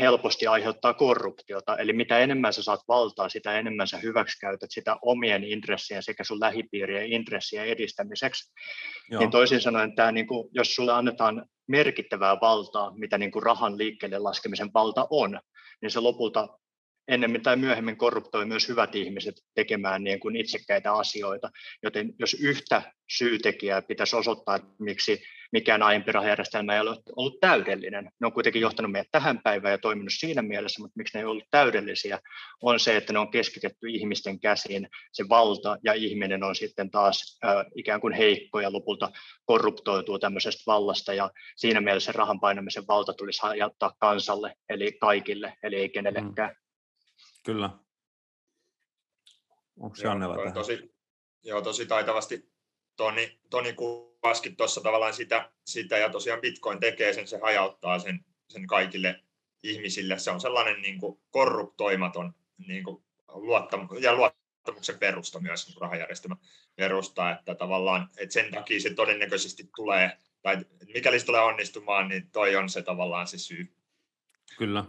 helposti 0.00 0.46
aiheuttaa 0.46 0.94
korruptiota. 0.94 1.76
Eli 1.76 1.92
mitä 1.92 2.18
enemmän 2.18 2.52
sä 2.52 2.62
saat 2.62 2.80
valtaa, 2.88 3.28
sitä 3.28 3.58
enemmän 3.58 3.88
sä 3.88 3.98
hyväksikäytät 3.98 4.70
sitä 4.70 4.96
omien 5.02 5.44
intressien 5.44 6.02
sekä 6.02 6.24
sun 6.24 6.40
lähipiirien 6.40 7.12
intressien 7.12 7.66
edistämiseksi. 7.66 8.52
Joo. 9.10 9.20
Niin 9.20 9.30
toisin 9.30 9.60
sanoen, 9.60 9.94
tämä, 9.94 10.12
niin 10.12 10.26
kuin, 10.26 10.48
jos 10.52 10.74
sulle 10.74 10.92
annetaan 10.92 11.46
merkittävää 11.66 12.36
valtaa, 12.40 12.92
mitä 12.98 13.18
niin 13.18 13.30
kuin 13.30 13.42
rahan 13.42 13.78
liikkeelle 13.78 14.18
laskemisen 14.18 14.70
valta 14.74 15.06
on, 15.10 15.40
niin 15.82 15.90
se 15.90 16.00
lopulta 16.00 16.48
ennemmin 17.08 17.42
tai 17.42 17.56
myöhemmin 17.56 17.96
korruptoi 17.96 18.46
myös 18.46 18.68
hyvät 18.68 18.94
ihmiset 18.94 19.34
tekemään 19.54 20.04
niin 20.04 20.20
kuin 20.20 20.36
itsekkäitä 20.36 20.92
asioita. 20.92 21.50
Joten 21.82 22.14
jos 22.18 22.34
yhtä 22.34 22.82
syytekijää 23.16 23.82
pitäisi 23.82 24.16
osoittaa, 24.16 24.56
että 24.56 24.68
miksi 24.78 25.22
mikään 25.52 25.82
aiempi 25.82 26.12
rahajärjestelmä 26.12 26.74
ei 26.74 26.80
ole 26.80 26.96
ollut 27.16 27.40
täydellinen. 27.40 28.04
Ne 28.04 28.26
on 28.26 28.32
kuitenkin 28.32 28.62
johtanut 28.62 28.92
meidät 28.92 29.08
tähän 29.12 29.40
päivään 29.44 29.72
ja 29.72 29.78
toiminut 29.78 30.12
siinä 30.12 30.42
mielessä, 30.42 30.82
mutta 30.82 30.92
miksi 30.96 31.18
ne 31.18 31.20
ei 31.20 31.26
ollut 31.26 31.44
täydellisiä, 31.50 32.18
on 32.62 32.80
se, 32.80 32.96
että 32.96 33.12
ne 33.12 33.18
on 33.18 33.30
keskitetty 33.30 33.88
ihmisten 33.88 34.40
käsiin, 34.40 34.88
se 35.12 35.24
valta 35.28 35.76
ja 35.84 35.92
ihminen 35.92 36.42
on 36.42 36.56
sitten 36.56 36.90
taas 36.90 37.38
äh, 37.44 37.66
ikään 37.76 38.00
kuin 38.00 38.12
heikko 38.12 38.60
ja 38.60 38.72
lopulta 38.72 39.10
korruptoituu 39.44 40.18
tämmöisestä 40.18 40.62
vallasta 40.66 41.14
ja 41.14 41.30
siinä 41.56 41.80
mielessä 41.80 42.12
rahan 42.12 42.40
painamisen 42.40 42.86
valta 42.88 43.12
tulisi 43.12 43.40
jättää 43.58 43.90
kansalle, 43.98 44.54
eli 44.68 44.92
kaikille, 44.92 45.56
eli 45.62 45.76
ei 45.76 45.88
kenellekään. 45.88 46.50
Mm. 46.50 46.61
Kyllä. 47.42 47.70
Onko 49.80 49.96
se 49.96 50.08
Annella 50.08 50.52
Tosi, 50.52 50.94
joo, 51.42 51.62
tosi 51.62 51.86
taitavasti 51.86 52.52
Toni, 52.96 53.40
Toni 53.50 53.72
kuvasikin 53.72 54.56
tuossa 54.56 54.80
tavallaan 54.80 55.14
sitä, 55.14 55.52
sitä, 55.64 55.98
ja 55.98 56.10
tosiaan 56.10 56.40
Bitcoin 56.40 56.80
tekee 56.80 57.12
sen, 57.12 57.28
se 57.28 57.38
hajauttaa 57.38 57.98
sen, 57.98 58.24
sen 58.48 58.66
kaikille 58.66 59.24
ihmisille. 59.62 60.18
Se 60.18 60.30
on 60.30 60.40
sellainen 60.40 60.82
niin 60.82 61.00
kuin 61.00 61.20
korruptoimaton 61.30 62.34
niin 62.66 62.84
kuin 62.84 63.04
luottam- 63.28 63.88
ja 64.00 64.14
luottamuksen 64.14 64.98
perusta 64.98 65.40
myös 65.40 65.68
niin 65.68 65.80
rahajärjestelmä 65.80 66.36
perusta, 66.76 67.30
että 67.30 67.54
tavallaan 67.54 68.10
että 68.16 68.32
sen 68.32 68.50
takia 68.50 68.80
se 68.80 68.94
todennäköisesti 68.94 69.70
tulee, 69.76 70.18
tai 70.42 70.56
mikäli 70.94 71.20
se 71.20 71.26
tulee 71.26 71.40
onnistumaan, 71.40 72.08
niin 72.08 72.30
toi 72.30 72.56
on 72.56 72.68
se 72.68 72.82
tavallaan 72.82 73.26
se 73.26 73.38
syy. 73.38 73.76
Kyllä. 74.58 74.84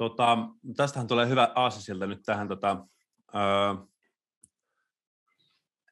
Tota, 0.00 0.38
tästähän 0.76 1.06
tulee 1.06 1.28
hyvä 1.28 1.52
aasisilta 1.54 2.06
nyt 2.06 2.22
tähän 2.26 2.48
tota, 2.48 2.86
öö, 3.34 3.74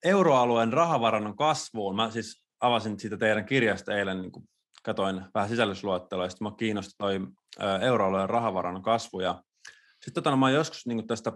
euroalueen 0.05 0.73
rahavarannon 0.73 1.37
kasvuun. 1.37 1.97
Mä 1.97 2.11
siis 2.11 2.45
avasin 2.61 3.00
siitä 3.00 3.17
teidän 3.17 3.45
kirjasta 3.45 3.97
eilen, 3.97 4.23
niin 4.23 4.33
katoin 4.83 5.23
vähän 5.35 5.49
sisällysluettelua, 5.49 6.25
ja 6.25 6.31
sitten 6.31 6.47
mä 6.47 6.53
kiinnosti 6.59 6.95
toi 6.99 7.21
euroalueen 7.81 8.31
rahavarannon 8.31 8.83
kasvu, 8.83 9.21
ja 9.21 9.43
sitten 9.93 10.15
tota, 10.15 10.31
no, 10.31 10.37
mä 10.37 10.47
oon 10.47 10.55
joskus 10.55 10.87
niin 10.87 11.07
tästä 11.07 11.33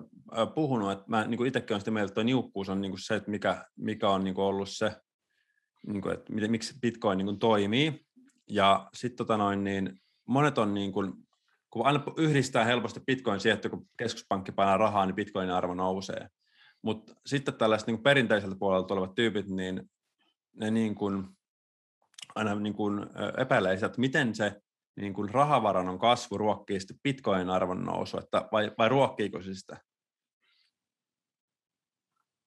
puhunut, 0.54 0.92
että 0.92 1.04
mä 1.06 1.24
niin 1.24 1.46
itsekin 1.46 1.74
olen 1.74 1.80
sitä 1.80 1.90
mieltä, 1.90 2.04
että 2.04 2.14
tuo 2.14 2.24
niukkuus 2.24 2.68
on 2.68 2.80
niin 2.80 2.92
se, 2.96 3.14
että 3.14 3.30
mikä, 3.30 3.64
mikä 3.76 4.08
on 4.08 4.24
niin 4.24 4.38
ollut 4.38 4.70
se, 4.70 4.96
niin 5.86 6.02
kuin, 6.02 6.14
että 6.14 6.32
miten, 6.32 6.50
miksi 6.50 6.74
Bitcoin 6.80 7.18
niin 7.18 7.38
toimii. 7.38 8.06
Ja 8.50 8.88
sitten 8.94 9.16
tota 9.16 9.36
noin, 9.36 9.64
niin 9.64 10.00
monet 10.28 10.58
on, 10.58 10.74
niin 10.74 10.92
kuin, 10.92 11.12
kun 11.72 11.86
aina 11.86 12.02
yhdistää 12.16 12.64
helposti 12.64 13.00
Bitcoin 13.06 13.40
siihen, 13.40 13.54
että 13.54 13.68
kun 13.68 13.88
keskuspankki 13.98 14.52
painaa 14.52 14.76
rahaa, 14.76 15.06
niin 15.06 15.14
Bitcoinin 15.14 15.54
arvo 15.54 15.74
nousee. 15.74 16.28
Mutta 16.82 17.14
sitten 17.26 17.54
tällaiset 17.54 17.86
niin 17.86 18.02
perinteiseltä 18.02 18.56
puolelta 18.58 18.86
tulevat 18.86 19.14
tyypit, 19.14 19.48
niin 19.48 19.90
ne 20.56 20.70
niin 20.70 20.94
kuin, 20.94 21.28
aina 22.34 22.54
niin 22.54 22.74
kuin 22.74 23.06
epäilee 23.38 23.76
sitä, 23.76 23.86
että 23.86 24.00
miten 24.00 24.34
se 24.34 24.60
niin 24.96 25.14
kuin 25.14 25.30
rahavarannon 25.30 25.98
kasvu 25.98 26.38
ruokkii 26.38 26.80
sitten 26.80 27.00
bitcoinin 27.02 27.50
arvon 27.50 27.84
nousu, 27.84 28.18
että 28.18 28.48
vai, 28.52 28.70
vai 28.78 28.88
ruokkiiko 28.88 29.42
se 29.42 29.54
sitä? 29.54 29.80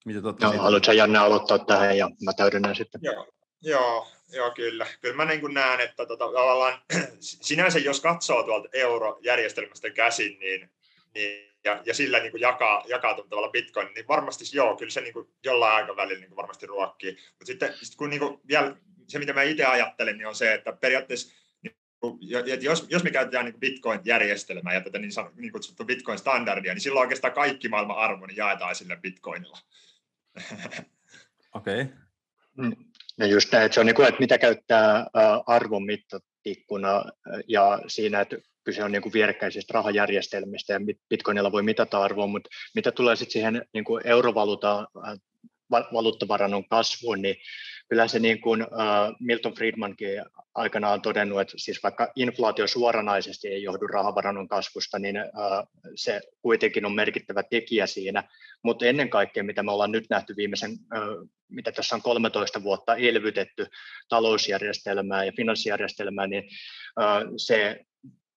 Mitä 0.06 0.20
Joo, 0.42 0.52
haluatko 0.58 0.92
Janne 0.92 1.20
aloittaa 1.20 1.60
tähän 1.60 1.98
ja 1.98 2.10
mä 2.26 2.34
täydennän 2.34 2.76
sitten? 2.76 3.02
Joo, 3.04 3.28
joo, 3.66 4.08
joo 4.32 4.52
kyllä. 4.52 4.88
Kyllä 5.02 5.16
mä 5.16 5.26
niin 5.26 5.42
kuin 5.42 5.54
näen, 5.54 5.80
että 5.80 6.06
tota, 6.06 6.26
tavallaan 6.26 6.82
sinänsä 7.20 7.80
jos 7.80 8.02
katsoo 8.02 8.44
tuolta 8.44 8.70
eurojärjestelmästä 8.74 9.90
käsin, 9.90 10.40
niin, 10.40 10.70
niin 11.14 11.56
ja, 11.64 11.82
ja 11.86 11.94
sillä 11.94 12.20
niin 12.20 12.32
kuin 12.32 12.42
jakaa, 12.42 12.84
jakaa 12.88 13.14
tavalla 13.14 13.50
bitcoin, 13.50 13.88
niin 13.96 14.08
varmasti 14.08 14.46
joo, 14.54 14.78
kyllä 14.78 14.92
se 14.92 15.02
niin 15.02 15.14
kuin 15.14 15.30
jollain 15.44 15.76
aikavälillä 15.76 16.20
niin 16.20 16.30
kuin 16.30 16.38
varmasti 16.38 16.66
ruokkii. 16.66 17.12
Mutta 17.12 17.46
sitten 17.46 17.74
sit 17.82 17.96
kun 17.96 18.10
niin 18.10 18.20
kuin 18.20 18.40
vielä, 18.48 18.76
se, 19.08 19.20
mitä 19.20 19.34
mä 19.34 19.44
itse 19.44 19.66
ajattelen, 19.66 20.18
niin 20.18 20.28
on 20.28 20.36
se, 20.36 20.54
että 20.54 20.74
periaatteessa 20.74 21.36
niin 21.62 22.64
jos, 22.64 22.86
jos 22.90 23.04
me 23.04 23.12
käytetään 23.12 23.46
niin 23.46 23.60
Bitcoin-järjestelmää 23.60 24.74
ja 24.74 24.82
tätä 24.82 25.00
niin, 25.00 25.12
niin 25.36 25.52
kutsuttua 25.52 25.86
Bitcoin-standardia, 25.86 26.74
niin 26.74 26.82
silloin 26.82 27.02
oikeastaan 27.02 27.34
kaikki 27.34 27.70
maailman 27.70 27.98
arvo 27.98 28.26
niin 28.26 28.38
jaetaan 28.38 28.76
sille 28.76 28.96
Bitcoinilla. 28.96 29.58
Okei. 31.54 31.82
Okay. 31.82 31.86
Mm. 32.58 32.76
No 33.18 33.26
just 33.26 33.52
näin, 33.52 33.66
että 33.66 33.74
se 33.74 33.80
on 33.80 33.86
niin 33.86 33.96
kuin, 33.96 34.08
että 34.08 34.20
mitä 34.20 34.38
käyttää 34.38 35.08
arvon 35.48 35.86
mittatikkuna 35.86 37.04
ja 37.48 37.80
siinä, 37.88 38.22
että 38.22 38.38
kyse 38.64 38.84
on 38.84 38.92
niin 38.92 39.02
kuin 39.02 39.14
vierekkäisistä 39.14 39.74
rahajärjestelmistä 39.74 40.74
ja 40.74 40.80
Bitcoinilla 41.10 41.52
voi 41.52 41.64
mitata 41.64 42.04
arvoa, 42.04 42.28
mutta 42.28 42.50
mitä 42.76 42.92
tulee 42.92 43.16
sitten 43.16 43.34
siihen 43.34 43.66
niin 43.74 43.84
kuin 43.84 44.08
eurovaluuta 44.08 44.88
valuuttavarannon 45.72 46.68
kasvuun, 46.70 47.22
niin 47.22 47.36
kyllä 47.90 48.08
se 48.08 48.20
niin 48.20 48.42
kuin 48.42 48.66
Milton 49.20 49.54
Friedmankin 49.54 50.10
aikanaan 50.56 50.94
on 50.94 51.02
todennut, 51.02 51.42
että 51.42 51.54
siis 51.58 51.84
vaikka 51.84 52.12
inflaatio 52.16 52.68
suoranaisesti 52.68 53.48
ei 53.48 53.64
johdu 53.64 53.88
rahavarannon 53.88 54.48
kasvusta, 54.48 55.00
niin 55.00 55.16
se 55.96 56.22
kuitenkin 56.42 56.86
on 56.86 56.96
merkittävä 56.96 57.44
tekijä 57.44 57.88
siinä, 57.88 58.24
mutta 58.64 58.86
ennen 58.86 59.10
kaikkea, 59.10 59.44
mitä 59.44 59.64
me 59.64 59.72
ollaan 59.72 59.92
nyt 59.92 60.06
nähty 60.10 60.36
viimeisen, 60.38 60.72
mitä 61.50 61.72
tässä 61.72 61.96
on 61.96 62.02
13 62.02 62.64
vuotta 62.64 62.96
elvytetty 62.96 63.68
talousjärjestelmää 64.10 65.26
ja 65.26 65.32
finanssijärjestelmää, 65.38 66.28
niin 66.28 66.44
se 67.38 67.86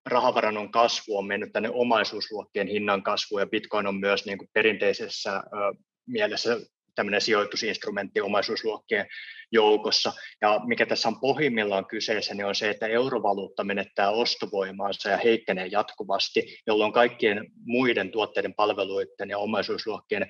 rahavarannon 0.06 0.70
kasvu 0.70 1.18
on 1.18 1.26
mennyt 1.26 1.52
tänne 1.52 1.70
omaisuusluokkien 1.72 2.68
hinnan 2.68 3.02
kasvuun 3.02 3.40
ja 3.40 3.46
Bitcoin 3.46 3.86
on 3.86 4.00
myös 4.00 4.26
niin 4.26 4.38
kuin 4.38 4.50
perinteisessä 4.52 5.42
mielessä 6.06 6.56
tämmöinen 6.98 7.20
sijoitusinstrumentti 7.20 8.20
omaisuusluokkien 8.20 9.06
joukossa. 9.52 10.12
Ja 10.40 10.60
mikä 10.66 10.86
tässä 10.86 11.08
on 11.08 11.20
pohjimmillaan 11.20 11.86
kyseessä, 11.86 12.34
niin 12.34 12.46
on 12.46 12.54
se, 12.54 12.70
että 12.70 12.86
eurovaluutta 12.86 13.64
menettää 13.64 14.10
ostovoimaansa 14.10 15.08
ja 15.08 15.16
heikkenee 15.16 15.66
jatkuvasti, 15.66 16.58
jolloin 16.66 16.92
kaikkien 16.92 17.46
muiden 17.64 18.10
tuotteiden, 18.10 18.54
palveluiden 18.54 19.30
ja 19.30 19.38
omaisuusluokkien 19.38 20.22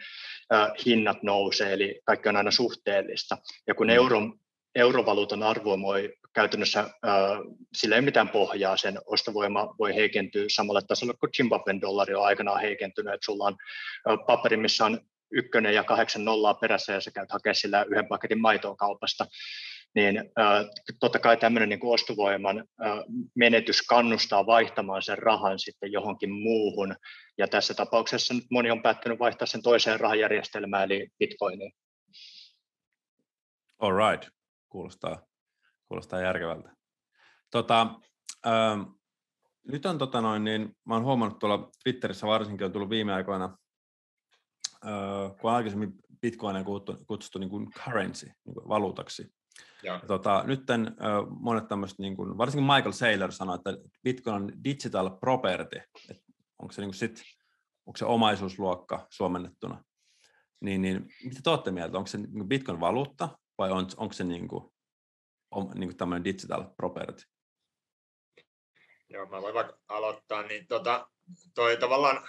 äh, 0.52 0.70
hinnat 0.86 1.22
nousee, 1.22 1.72
eli 1.72 2.00
kaikki 2.04 2.28
on 2.28 2.36
aina 2.36 2.50
suhteellista. 2.50 3.38
Ja 3.66 3.74
kun 3.74 3.86
mm. 3.86 3.92
euron 3.92 4.40
eurovaluutan 4.74 5.42
arvo 5.42 5.80
voi 5.80 6.14
käytännössä, 6.34 6.80
äh, 6.80 6.90
sillä 7.74 7.96
ei 7.96 8.02
mitään 8.02 8.28
pohjaa, 8.28 8.76
sen 8.76 8.98
ostovoima 9.06 9.74
voi 9.78 9.94
heikentyä 9.94 10.44
samalle 10.48 10.80
tasolle 10.88 11.14
kuin 11.20 11.32
Zimbabwen 11.36 11.80
dollari 11.80 12.14
on 12.14 12.24
aikanaan 12.24 12.60
heikentynyt, 12.60 13.14
että 13.14 13.24
sulla 13.24 13.44
on 13.44 13.56
äh, 14.10 14.18
paperi, 14.26 14.56
missä 14.56 14.84
on 14.84 15.00
ykkönen 15.30 15.74
ja 15.74 15.84
kahdeksan 15.84 16.24
nollaa 16.24 16.54
perässä 16.54 16.92
ja 16.92 17.00
sä 17.00 17.10
käyt 17.10 17.32
hakemaan 17.32 17.54
sillä 17.54 17.86
yhden 17.90 18.08
paketin 18.08 18.40
maitoa 18.40 18.76
kaupasta, 18.76 19.26
niin 19.94 20.18
äh, 20.18 20.64
totta 21.00 21.18
kai 21.18 21.36
tämmöinen 21.36 21.68
niin 21.68 21.80
ostovoiman 21.82 22.58
äh, 22.58 22.98
menetys 23.34 23.82
kannustaa 23.82 24.46
vaihtamaan 24.46 25.02
sen 25.02 25.18
rahan 25.18 25.58
sitten 25.58 25.92
johonkin 25.92 26.30
muuhun, 26.30 26.96
ja 27.38 27.48
tässä 27.48 27.74
tapauksessa 27.74 28.34
nyt 28.34 28.44
moni 28.50 28.70
on 28.70 28.82
päättänyt 28.82 29.18
vaihtaa 29.18 29.46
sen 29.46 29.62
toiseen 29.62 30.00
rahajärjestelmään, 30.00 30.84
eli 30.84 31.08
bitcoiniin. 31.18 31.72
All 33.78 34.10
right, 34.10 34.28
kuulostaa, 34.68 35.26
kuulostaa 35.88 36.20
järkevältä. 36.20 36.70
Tota, 37.50 37.86
ähm, 38.46 38.80
nyt 39.68 39.86
on 39.86 39.98
tota 39.98 40.20
noin, 40.20 40.44
niin 40.44 40.76
mä 40.86 40.94
oon 40.94 41.04
huomannut 41.04 41.38
tuolla 41.38 41.70
Twitterissä 41.84 42.26
varsinkin 42.26 42.64
on 42.64 42.72
tullut 42.72 42.90
viime 42.90 43.14
aikoina 43.14 43.56
kun 45.40 45.50
aikaisemmin 45.50 45.94
Bitcoin 46.20 46.64
kutsuttu, 46.64 47.04
kutsuttu 47.04 47.38
niin 47.38 47.50
kuin 47.50 47.70
currency, 47.70 48.26
niin 48.26 48.54
kuin 48.54 48.68
valuutaksi. 48.68 49.32
Ja. 49.82 50.00
Tota, 50.06 50.44
nyt 50.46 50.62
monet 51.40 51.68
tämmöiset, 51.68 51.98
niin 51.98 52.16
kuin, 52.16 52.38
varsinkin 52.38 52.66
Michael 52.66 52.92
Saylor 52.92 53.32
sanoi, 53.32 53.54
että 53.54 53.70
Bitcoin 54.04 54.36
on 54.36 54.64
digital 54.64 55.10
property. 55.10 55.80
Et 56.10 56.24
onko 56.58 56.72
se, 56.72 56.82
niin 56.82 56.94
sit, 56.94 57.22
onko 57.86 57.96
se 57.96 58.04
omaisuusluokka 58.04 59.06
suomennettuna, 59.10 59.84
niin, 60.60 60.82
niin 60.82 61.08
mitä 61.24 61.40
te 61.44 61.50
olette 61.50 61.70
mieltä? 61.70 61.98
Onko 61.98 62.06
se 62.06 62.18
niin 62.18 62.48
Bitcoin-valuutta 62.48 63.38
vai 63.58 63.70
on, 63.70 63.86
onko 63.96 64.12
se 64.12 64.24
niin 64.24 64.48
kuin, 64.48 64.64
on, 65.50 65.70
niin 65.74 65.88
kuin 65.88 65.96
tämmöinen 65.96 66.24
digital 66.24 66.64
property? 66.76 67.22
Joo, 69.08 69.26
mä 69.26 69.42
voin 69.42 69.54
vaikka 69.54 69.78
aloittaa, 69.88 70.42
niin 70.42 70.66
tota, 70.66 71.10
toi 71.54 71.76
tavallaan 71.76 72.28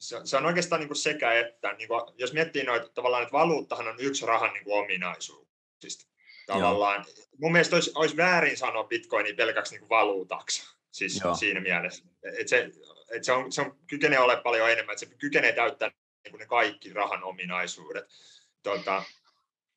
se, 0.00 0.20
se 0.24 0.36
on 0.36 0.46
oikeastaan 0.46 0.80
niin 0.80 0.88
kuin 0.88 0.96
sekä 0.96 1.32
että, 1.32 1.72
niin 1.72 1.88
kuin, 1.88 2.00
jos 2.18 2.32
miettii 2.32 2.64
noita 2.64 2.88
tavallaan, 2.88 3.22
että 3.22 3.32
valuuttahan 3.32 3.88
on 3.88 3.96
yksi 3.98 4.26
rahan 4.26 4.52
niin 4.52 4.64
kuin 4.64 4.78
ominaisuuksista. 4.84 6.06
Tavallaan, 6.46 7.04
Joo. 7.16 7.26
mun 7.38 7.52
mielestä 7.52 7.76
olisi, 7.76 7.92
olisi 7.94 8.16
väärin 8.16 8.56
sanoa 8.56 8.84
bitcoinia 8.84 9.34
pelkäksi 9.34 9.72
niin 9.72 9.80
kuin 9.80 9.88
valuutaksi, 9.88 10.62
siis 10.90 11.20
Joo. 11.24 11.34
siinä 11.34 11.60
mielessä. 11.60 12.04
Et 12.38 12.48
se, 12.48 12.70
et 13.10 13.24
se, 13.24 13.32
on, 13.32 13.52
se 13.52 13.60
on, 13.60 13.78
kykenee 13.86 14.18
olemaan 14.18 14.42
paljon 14.42 14.70
enemmän, 14.70 14.92
että 14.92 15.06
se 15.06 15.14
kykenee 15.18 15.52
täyttämään 15.52 15.96
niin 16.24 16.32
kuin 16.32 16.38
ne 16.38 16.46
kaikki 16.46 16.92
rahan 16.92 17.24
ominaisuudet. 17.24 18.04
Tota, 18.62 19.02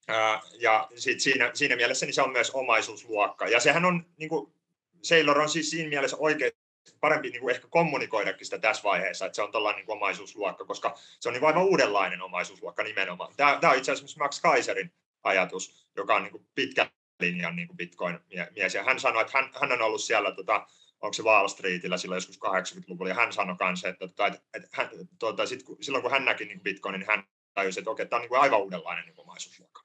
ää, 0.07 0.41
ja 0.59 0.87
sit 0.95 1.19
siinä, 1.19 1.51
siinä 1.53 1.75
mielessä 1.75 2.05
niin 2.05 2.13
se 2.13 2.21
on 2.21 2.31
myös 2.31 2.51
omaisuusluokka. 2.51 3.47
Ja 3.47 3.59
sehän 3.59 3.85
on, 3.85 4.05
niin 4.17 4.29
kuin, 4.29 4.53
Sailor 5.01 5.39
on 5.39 5.49
siis 5.49 5.69
siinä 5.69 5.89
mielessä 5.89 6.17
oikein 6.17 6.51
parempi 6.99 7.29
niin 7.29 7.41
kuin 7.41 7.55
ehkä 7.55 7.67
kommunikoidakin 7.67 8.45
sitä 8.45 8.59
tässä 8.59 8.83
vaiheessa, 8.83 9.25
että 9.25 9.35
se 9.35 9.41
on 9.41 9.51
tällainen 9.51 9.85
niin 9.85 9.91
omaisuusluokka, 9.91 10.65
koska 10.65 10.95
se 11.19 11.29
on 11.29 11.33
niin 11.33 11.45
aivan 11.45 11.63
uudenlainen 11.63 12.21
omaisuusluokka 12.21 12.83
nimenomaan. 12.83 13.33
Tämä, 13.37 13.57
tämä 13.61 13.71
on 13.71 13.77
itse 13.77 13.91
asiassa 13.91 14.23
Max 14.23 14.41
Kaiserin 14.41 14.93
ajatus, 15.23 15.87
joka 15.97 16.15
on 16.15 16.23
niin 16.23 16.31
kuin 16.31 16.47
pitkä 16.55 16.91
linjan 17.19 17.55
niin 17.55 17.67
kuin 17.67 17.77
Bitcoin-mies. 17.77 18.75
Ja 18.75 18.83
hän 18.83 18.99
sanoi, 18.99 19.21
että 19.21 19.37
hän, 19.37 19.49
hän 19.61 19.71
on 19.71 19.81
ollut 19.81 20.01
siellä, 20.01 20.31
tota, 20.31 20.67
onko 21.01 21.13
se 21.13 21.23
Wall 21.23 21.47
Streetillä 21.47 21.97
silloin 21.97 22.17
joskus 22.17 22.39
80-luvulla, 22.39 23.09
ja 23.09 23.15
hän 23.15 23.33
sanoi 23.33 23.55
kanssa, 23.55 23.89
että, 23.89 24.05
että, 24.05 24.25
että, 24.27 24.41
että 24.53 24.67
hän, 24.71 24.89
tuota, 25.19 25.45
sit, 25.45 25.63
kun, 25.63 25.77
silloin 25.81 26.01
kun 26.01 26.11
hän 26.11 26.25
näki 26.25 26.45
niin 26.45 26.61
Bitcoinin, 26.61 26.99
niin 26.99 27.09
hän 27.09 27.23
tajusi, 27.53 27.79
että 27.79 27.91
okei, 27.91 28.05
tämä 28.05 28.17
on 28.17 28.21
niin 28.21 28.29
kuin 28.29 28.41
aivan 28.41 28.59
uudenlainen 28.59 29.05
niin 29.05 29.19
omaisuusluokka. 29.19 29.83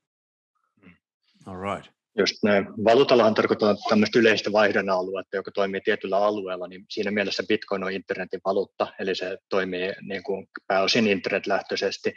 All 1.46 1.74
right. 1.74 1.97
Just 2.18 2.36
näin. 2.42 2.66
Valuutallahan 2.84 3.34
tarkoittaa 3.34 3.74
tämmöistä 3.88 4.18
yleistä 4.18 4.52
vaihdon 4.52 4.90
aluetta, 4.90 5.36
joka 5.36 5.50
toimii 5.50 5.80
tietyllä 5.80 6.16
alueella, 6.16 6.68
niin 6.68 6.84
siinä 6.90 7.10
mielessä 7.10 7.42
Bitcoin 7.48 7.84
on 7.84 7.92
internetin 7.92 8.40
valuutta, 8.44 8.86
eli 8.98 9.14
se 9.14 9.38
toimii 9.48 9.92
niin 10.00 10.22
kuin 10.22 10.48
pääosin 10.66 11.06
internetlähtöisesti 11.06 12.14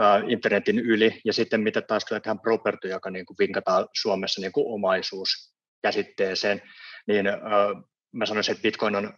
uh, 0.00 0.30
internetin 0.30 0.78
yli, 0.78 1.20
ja 1.24 1.32
sitten 1.32 1.60
mitä 1.60 1.82
taas 1.82 2.04
tulee 2.04 2.20
tähän 2.20 2.40
property, 2.40 2.88
joka 2.88 3.10
niin 3.10 3.26
kuin 3.26 3.36
vinkataan 3.38 3.88
Suomessa 4.00 4.40
niin 4.40 4.52
kuin 4.52 4.74
omaisuus 4.74 5.54
käsitteeseen, 5.82 6.62
niin 7.06 7.26
uh, 7.28 7.88
mä 8.12 8.26
sanoisin, 8.26 8.52
että 8.52 8.62
Bitcoin 8.62 8.96
on 8.96 9.06
uh, 9.06 9.12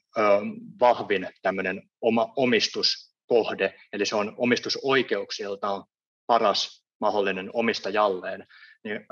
vahvin 0.81 1.29
tämmöinen 1.43 1.83
oma 2.01 2.33
omistuskohde, 2.37 3.75
eli 3.93 4.07
se 4.07 4.17
on 4.17 4.35
omistusoikeuksiltaan 4.37 5.85
paras 6.27 6.89
mahdollinen 7.01 7.51
omistajalleen, 7.53 8.47
niin 8.85 9.07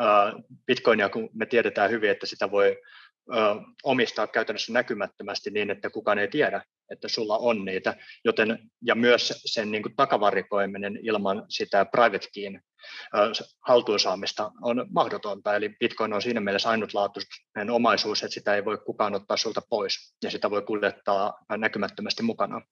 Bitcoinia, 0.66 1.08
kun 1.08 1.30
me 1.32 1.46
tiedetään 1.46 1.90
hyvin, 1.90 2.10
että 2.10 2.26
sitä 2.26 2.50
voi 2.50 2.82
omistaa 3.82 4.26
käytännössä 4.26 4.72
näkymättömästi 4.72 5.50
niin, 5.50 5.70
että 5.70 5.90
kukaan 5.90 6.18
ei 6.18 6.28
tiedä, 6.28 6.62
että 6.90 7.08
sulla 7.08 7.38
on 7.38 7.64
niitä, 7.64 7.96
joten 8.24 8.58
ja 8.82 8.94
myös 8.94 9.42
sen 9.44 9.70
niin 9.70 9.82
kuin 9.82 9.96
takavarikoiminen 9.96 10.98
ilman 11.02 11.44
sitä 11.48 11.84
private 11.84 12.28
keyn 12.34 12.62
haltuunsaamista 13.60 14.50
on 14.62 14.86
mahdotonta, 14.90 15.56
eli 15.56 15.68
Bitcoin 15.68 16.12
on 16.12 16.22
siinä 16.22 16.40
mielessä 16.40 16.68
ainutlaatuinen 16.68 17.70
omaisuus, 17.70 18.22
että 18.22 18.34
sitä 18.34 18.54
ei 18.54 18.64
voi 18.64 18.78
kukaan 18.78 19.14
ottaa 19.14 19.36
sulta 19.36 19.62
pois, 19.68 20.14
ja 20.22 20.30
sitä 20.30 20.50
voi 20.50 20.62
kuljettaa 20.62 21.38
näkymättömästi 21.56 22.22
mukana. 22.22 22.62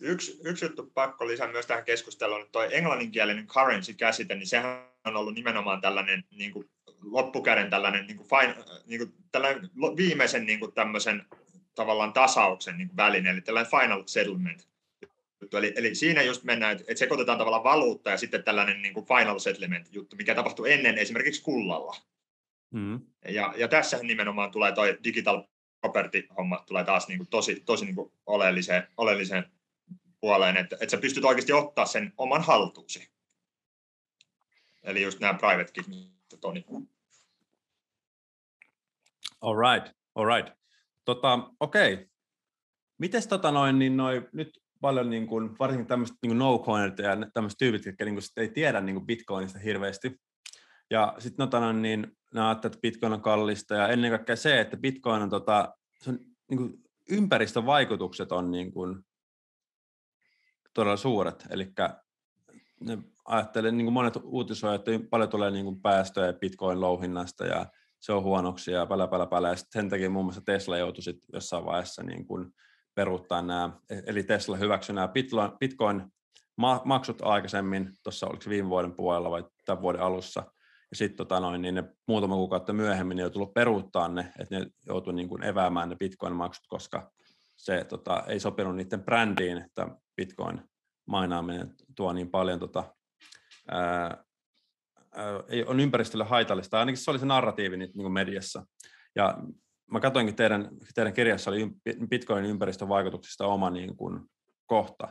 Yksi, 0.00 0.40
yksi 0.44 0.64
juttu 0.64 0.90
pakko 0.94 1.26
lisää 1.26 1.52
myös 1.52 1.66
tähän 1.66 1.84
keskusteluun, 1.84 2.40
että 2.40 2.52
tuo 2.52 2.62
englanninkielinen 2.62 3.46
currency-käsite, 3.46 4.34
niin 4.34 4.46
sehän 4.46 4.95
on 5.06 5.16
ollut 5.16 5.34
nimenomaan 5.34 5.80
tällainen 5.80 6.24
niin 6.30 6.52
kuin 6.52 6.70
loppukäden 7.02 7.70
tällainen, 7.70 8.06
niin 8.06 8.16
kuin 8.16 8.28
fine, 8.28 8.64
niin 8.86 8.98
kuin 8.98 9.14
tällainen 9.32 9.70
viimeisen 9.96 10.46
niin 10.46 10.60
kuin 10.60 10.72
tämmöisen 10.72 11.22
tavallaan 11.74 12.12
tasauksen 12.12 12.78
niin 12.78 12.88
kuin 12.88 12.96
väline, 12.96 13.30
eli 13.30 13.40
tällainen 13.40 13.70
final 13.70 14.02
settlement. 14.06 14.68
Eli, 15.52 15.72
eli 15.76 15.94
siinä 15.94 16.22
just 16.22 16.44
mennään, 16.44 16.76
että 16.76 16.94
sekoitetaan 16.94 17.38
tavallaan 17.38 17.64
valuutta 17.64 18.10
ja 18.10 18.16
sitten 18.16 18.44
tällainen 18.44 18.82
niin 18.82 18.94
kuin 18.94 19.06
final 19.06 19.38
settlement 19.38 19.88
juttu, 19.92 20.16
mikä 20.16 20.34
tapahtuu 20.34 20.64
ennen 20.64 20.98
esimerkiksi 20.98 21.42
kullalla. 21.42 21.96
Mm. 22.70 23.00
Ja, 23.28 23.54
ja 23.56 23.68
tässä 23.68 23.98
nimenomaan 24.02 24.50
tulee 24.50 24.72
tuo 24.72 24.84
digital 25.04 25.42
property-homma 25.80 26.64
tulee 26.66 26.84
taas 26.84 27.08
niin 27.08 27.18
kuin 27.18 27.28
tosi, 27.28 27.62
tosi 27.66 27.84
niin 27.84 27.94
kuin 27.94 28.12
oleelliseen, 28.26 28.88
oleelliseen 28.96 29.44
puoleen, 30.20 30.56
että, 30.56 30.76
että 30.80 30.90
sä 30.90 31.00
pystyt 31.00 31.24
oikeasti 31.24 31.52
ottaa 31.52 31.86
sen 31.86 32.12
oman 32.18 32.42
haltuusi. 32.42 33.08
Eli 34.86 35.02
just 35.02 35.20
nämä 35.20 35.34
private 35.34 35.72
keys, 35.72 35.88
mistä 35.88 36.36
Toni. 36.40 36.64
All 39.40 39.56
right, 39.56 39.96
all 40.14 40.26
right. 40.26 40.56
Tota, 41.04 41.50
okei. 41.60 41.92
Okay. 41.92 42.06
Mites 42.98 43.26
tota 43.26 43.50
noin, 43.50 43.78
niin 43.78 43.96
noin, 43.96 44.28
nyt 44.32 44.60
paljon 44.80 45.10
niin 45.10 45.26
kuin, 45.26 45.58
varsinkin 45.58 45.86
tämmöiset 45.86 46.16
niin 46.22 46.38
no 46.38 46.58
coinit 46.58 46.98
ja 46.98 47.16
tämmöiset 47.34 47.58
tyypit, 47.58 47.86
jotka 47.86 48.04
niin 48.04 48.14
kuin, 48.14 48.24
ei 48.36 48.48
tiedä 48.48 48.80
niin 48.80 48.96
kuin 48.96 49.06
Bitcoinista 49.06 49.58
hirveästi. 49.58 50.20
Ja 50.90 51.14
sitten 51.18 51.46
tota 51.46 51.60
noin, 51.60 51.82
niin 51.82 52.16
ne 52.34 52.40
ajattelee, 52.40 52.72
että 52.72 52.80
Bitcoin 52.80 53.12
on 53.12 53.22
kallista 53.22 53.74
ja 53.74 53.88
ennen 53.88 54.10
kaikkea 54.10 54.36
se, 54.36 54.60
että 54.60 54.76
Bitcoin 54.76 55.22
on, 55.22 55.30
tota, 55.30 55.74
se 56.02 56.10
on 56.10 56.18
niin 56.50 56.58
kuin, 56.58 56.74
ympäristövaikutukset 57.10 58.32
on 58.32 58.50
niin 58.50 58.72
kuin, 58.72 59.04
todella 60.74 60.96
suuret. 60.96 61.46
Eli 61.50 61.72
ne 62.80 62.98
ajattelen, 63.24 63.76
niin 63.76 63.86
kuin 63.86 63.94
monet 63.94 64.16
uutisoivat, 64.22 64.88
että 64.88 65.08
paljon 65.10 65.30
tulee 65.30 65.50
niin 65.50 65.64
kuin 65.64 65.80
päästöjä 65.80 66.32
Bitcoin-louhinnasta 66.32 67.46
ja 67.46 67.66
se 68.00 68.12
on 68.12 68.22
huonoksi 68.22 68.72
ja 68.72 68.86
pälä, 68.86 69.08
pälä, 69.08 69.26
pälä. 69.26 69.48
Ja 69.48 69.54
sen 69.56 69.88
takia 69.88 70.10
muun 70.10 70.24
muassa 70.24 70.40
Tesla 70.40 70.78
joutui 70.78 71.02
sit 71.02 71.18
jossain 71.32 71.64
vaiheessa 71.64 72.02
niin 72.02 72.26
kuin 72.26 72.54
peruuttaa 72.94 73.42
nämä, 73.42 73.70
eli 74.06 74.22
Tesla 74.22 74.56
hyväksyi 74.56 74.94
nämä 74.94 75.08
Bitcoin-maksut 75.60 77.22
aikaisemmin, 77.22 77.92
tuossa 78.02 78.26
oliko 78.26 78.42
se 78.42 78.50
viime 78.50 78.68
vuoden 78.68 78.92
puolella 78.92 79.30
vai 79.30 79.44
tämän 79.64 79.82
vuoden 79.82 80.02
alussa, 80.02 80.40
ja 80.90 80.96
sitten 80.96 81.16
tota 81.16 81.40
noin, 81.40 81.62
niin 81.62 81.74
ne 81.74 81.84
muutama 82.08 82.34
kuukautta 82.34 82.72
myöhemmin 82.72 83.16
ne 83.16 83.24
on 83.24 83.32
tullut 83.32 83.54
peruuttaa 83.54 84.08
ne, 84.08 84.32
että 84.38 84.58
ne 84.58 84.66
joutui 84.86 85.14
niin 85.14 85.28
kuin 85.28 85.42
eväämään 85.42 85.88
ne 85.88 85.96
Bitcoin-maksut, 85.96 86.66
koska 86.68 87.10
se 87.56 87.84
tota, 87.84 88.24
ei 88.26 88.40
sopinut 88.40 88.76
niiden 88.76 89.02
brändiin, 89.02 89.58
että 89.58 89.88
Bitcoin 90.16 90.60
mainaaminen 91.06 91.74
tuo 91.96 92.12
niin 92.12 92.30
paljon 92.30 92.60
tota, 92.60 92.94
ää, 93.68 94.24
ei, 95.48 95.64
on 95.64 95.80
ympäristölle 95.80 96.24
haitallista, 96.24 96.78
ainakin 96.78 96.98
se 96.98 97.10
oli 97.10 97.18
se 97.18 97.26
narratiivi 97.26 97.76
niin 97.76 97.92
kuin 97.92 98.12
mediassa. 98.12 98.66
Ja 99.14 99.38
mä 99.90 100.00
katsoinkin 100.00 100.36
teidän, 100.36 100.68
teidän 100.94 101.12
kirjassa 101.12 101.50
oli 101.50 101.70
Bitcoinin 102.08 102.50
ympäristövaikutuksista 102.50 103.46
oma 103.46 103.70
niin 103.70 103.96
kuin, 103.96 104.20
kohta. 104.66 105.08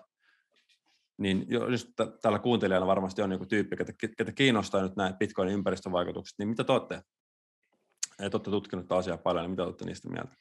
Niin 1.18 1.46
jos 1.50 1.94
tällä 2.22 2.40
kuuntelijalla 2.40 2.88
varmasti 2.88 3.22
on 3.22 3.30
niin 3.30 3.48
tyyppi, 3.48 3.78
ketä, 3.78 3.94
ketä 4.18 4.32
kiinnostaa 4.32 4.82
nyt 4.82 4.96
nämä 4.96 5.14
Bitcoinin 5.14 5.54
ympäristövaikutukset, 5.54 6.40
niin 6.40 6.50
mitä 6.50 6.64
te 6.64 6.72
olette? 6.72 7.02
Et 8.20 8.36
olette 8.36 8.52
tutkinut 8.52 8.92
asiaa 8.92 9.18
paljon, 9.18 9.44
niin 9.44 9.52
mitä 9.52 9.64
olette 9.64 9.86
niistä 9.86 10.10
mieltä? 10.10 10.36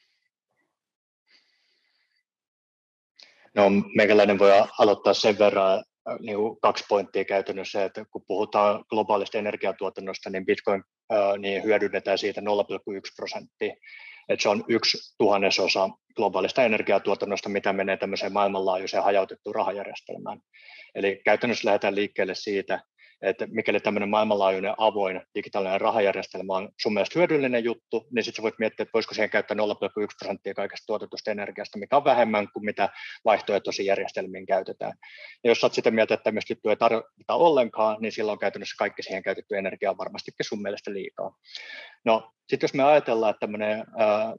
No, 3.55 3.69
meikäläinen 3.95 4.39
voi 4.39 4.51
aloittaa 4.79 5.13
sen 5.13 5.39
verran, 5.39 5.77
äh, 5.77 6.17
niin 6.19 6.37
kuin 6.37 6.59
kaksi 6.61 6.85
pointtia 6.89 7.25
käytännössä, 7.25 7.85
että 7.85 8.05
kun 8.11 8.23
puhutaan 8.27 8.85
globaalista 8.89 9.37
energiatuotannosta, 9.37 10.29
niin 10.29 10.45
Bitcoin 10.45 10.83
ää, 11.09 11.37
niin 11.37 11.63
hyödynnetään 11.63 12.17
siitä 12.17 12.41
0,1 12.41 12.45
prosenttia. 13.15 13.73
Että 14.29 14.43
se 14.43 14.49
on 14.49 14.63
yksi 14.67 15.15
tuhannesosa 15.17 15.89
globaalista 16.15 16.63
energiatuotannosta, 16.63 17.49
mitä 17.49 17.73
menee 17.73 17.97
tämmöiseen 17.97 18.33
maailmanlaajuiseen 18.33 19.03
hajautettuun 19.03 19.55
rahajärjestelmään. 19.55 20.39
Eli 20.95 21.21
käytännössä 21.25 21.65
lähdetään 21.65 21.95
liikkeelle 21.95 22.35
siitä, 22.35 22.81
että 23.21 23.47
mikäli 23.51 23.79
tämmöinen 23.79 24.09
maailmanlaajuinen 24.09 24.73
avoin 24.77 25.21
digitaalinen 25.35 25.81
rahajärjestelmä 25.81 26.53
on 26.53 26.69
sun 26.81 26.93
mielestä 26.93 27.19
hyödyllinen 27.19 27.63
juttu, 27.63 28.07
niin 28.11 28.23
sitten 28.23 28.43
voit 28.43 28.59
miettiä, 28.59 28.83
että 28.83 28.93
voisiko 28.93 29.13
siihen 29.13 29.29
käyttää 29.29 29.57
0,1 29.57 29.61
prosenttia 30.19 30.53
kaikesta 30.53 30.85
tuotetusta 30.87 31.31
energiasta, 31.31 31.79
mikä 31.79 31.97
on 31.97 32.05
vähemmän 32.05 32.47
kuin 32.53 32.65
mitä 32.65 32.89
vaihtoehtoisiin 33.25 33.85
järjestelmiin 33.85 34.45
käytetään. 34.45 34.93
Ja 35.43 35.51
jos 35.51 35.63
olet 35.63 35.73
sitä 35.73 35.91
mieltä, 35.91 36.13
että 36.13 36.23
tämmöistä 36.23 36.53
juttua 36.53 36.71
ei 36.71 36.77
tarvita 36.77 37.33
ollenkaan, 37.33 37.97
niin 37.99 38.11
silloin 38.11 38.39
käytännössä 38.39 38.75
kaikki 38.77 39.03
siihen 39.03 39.23
käytetty 39.23 39.57
energia 39.57 39.91
on 39.91 39.97
varmastikin 39.97 40.45
sun 40.45 40.61
mielestä 40.61 40.93
liikaa. 40.93 41.35
No, 42.05 42.31
sitten 42.49 42.67
jos 42.67 42.73
me 42.73 42.83
ajatellaan, 42.83 43.29
että 43.29 43.39
tämmöinen 43.39 43.83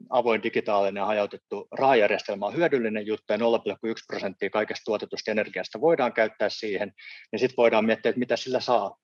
avoin 0.09 0.43
digitaalinen 0.43 1.05
hajautettu 1.05 1.67
rahajärjestelmä 1.71 2.45
on 2.45 2.55
hyödyllinen 2.55 3.07
juttu 3.07 3.33
ja 3.33 3.37
0,1 3.37 3.43
prosenttia 4.07 4.49
kaikesta 4.49 4.85
tuotetusta 4.85 5.31
energiasta 5.31 5.81
voidaan 5.81 6.13
käyttää 6.13 6.49
siihen, 6.49 6.93
niin 7.31 7.39
sitten 7.39 7.57
voidaan 7.57 7.85
miettiä, 7.85 8.09
että 8.09 8.19
mitä 8.19 8.37
sillä 8.37 8.59
saa. 8.67 8.97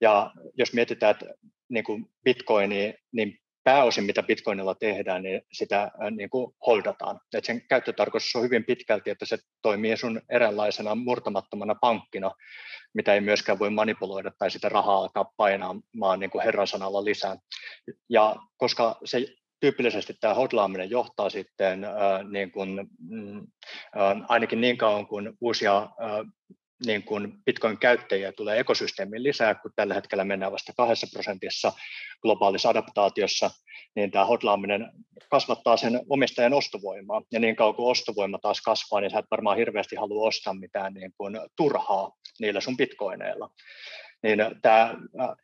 Ja 0.00 0.30
jos 0.58 0.72
mietitään, 0.72 1.10
että 1.10 1.26
niin 1.68 1.84
kuin 1.84 2.06
Bitcoini, 2.24 2.94
niin 3.12 3.38
pääosin 3.64 4.04
mitä 4.04 4.22
Bitcoinilla 4.22 4.74
tehdään, 4.74 5.22
niin 5.22 5.42
sitä 5.52 5.90
niin 6.10 6.30
kuin 6.30 6.54
holdataan. 6.66 7.20
Et 7.34 7.44
sen 7.44 7.62
käyttötarkoitus 7.68 8.36
on 8.36 8.42
hyvin 8.42 8.64
pitkälti, 8.64 9.10
että 9.10 9.24
se 9.24 9.38
toimii 9.62 9.96
sun 9.96 10.20
eräänlaisena 10.28 10.94
murtamattomana 10.94 11.74
pankkina, 11.74 12.30
mitä 12.94 13.14
ei 13.14 13.20
myöskään 13.20 13.58
voi 13.58 13.70
manipuloida 13.70 14.32
tai 14.38 14.50
sitä 14.50 14.68
rahaa 14.68 14.98
alkaa 14.98 15.32
painaamaan 15.36 16.20
niin 16.20 16.30
kuin 16.30 16.44
herran 16.44 16.66
sanalla 16.66 17.04
lisää. 17.04 17.36
Ja 18.08 18.36
koska 18.56 18.98
se 19.04 19.26
tyypillisesti 19.60 20.14
tämä 20.20 20.34
hodlaaminen 20.34 20.90
johtaa 20.90 21.30
sitten 21.30 21.84
äh, 21.84 21.90
niin 22.30 22.52
kuin, 22.52 22.78
äh, 22.78 24.24
ainakin 24.28 24.60
niin 24.60 24.78
kauan 24.78 25.06
kuin 25.06 25.32
uusia 25.40 25.76
äh, 25.78 25.88
niin 26.86 27.02
kuin 27.02 27.32
Bitcoin-käyttäjiä 27.44 28.32
tulee 28.32 28.60
ekosysteemiin 28.60 29.22
lisää, 29.22 29.54
kun 29.54 29.70
tällä 29.76 29.94
hetkellä 29.94 30.24
mennään 30.24 30.52
vasta 30.52 30.72
kahdessa 30.76 31.06
prosentissa 31.12 31.72
globaalissa 32.22 32.68
adaptaatiossa, 32.68 33.50
niin 33.94 34.10
tämä 34.10 34.24
hodlaaminen 34.24 34.90
kasvattaa 35.30 35.76
sen 35.76 36.00
omistajan 36.08 36.54
ostovoimaa. 36.54 37.22
Ja 37.32 37.40
niin 37.40 37.56
kauan 37.56 37.74
kuin 37.74 37.90
ostovoima 37.90 38.38
taas 38.38 38.60
kasvaa, 38.60 39.00
niin 39.00 39.10
sä 39.10 39.18
et 39.18 39.30
varmaan 39.30 39.56
hirveästi 39.56 39.96
halua 39.96 40.28
ostaa 40.28 40.54
mitään 40.54 40.94
niin 40.94 41.12
kuin 41.16 41.40
turhaa 41.56 42.12
niillä 42.40 42.60
sun 42.60 42.76
bitcoineilla 42.76 43.50
niin 44.22 44.38
tämä, 44.62 44.94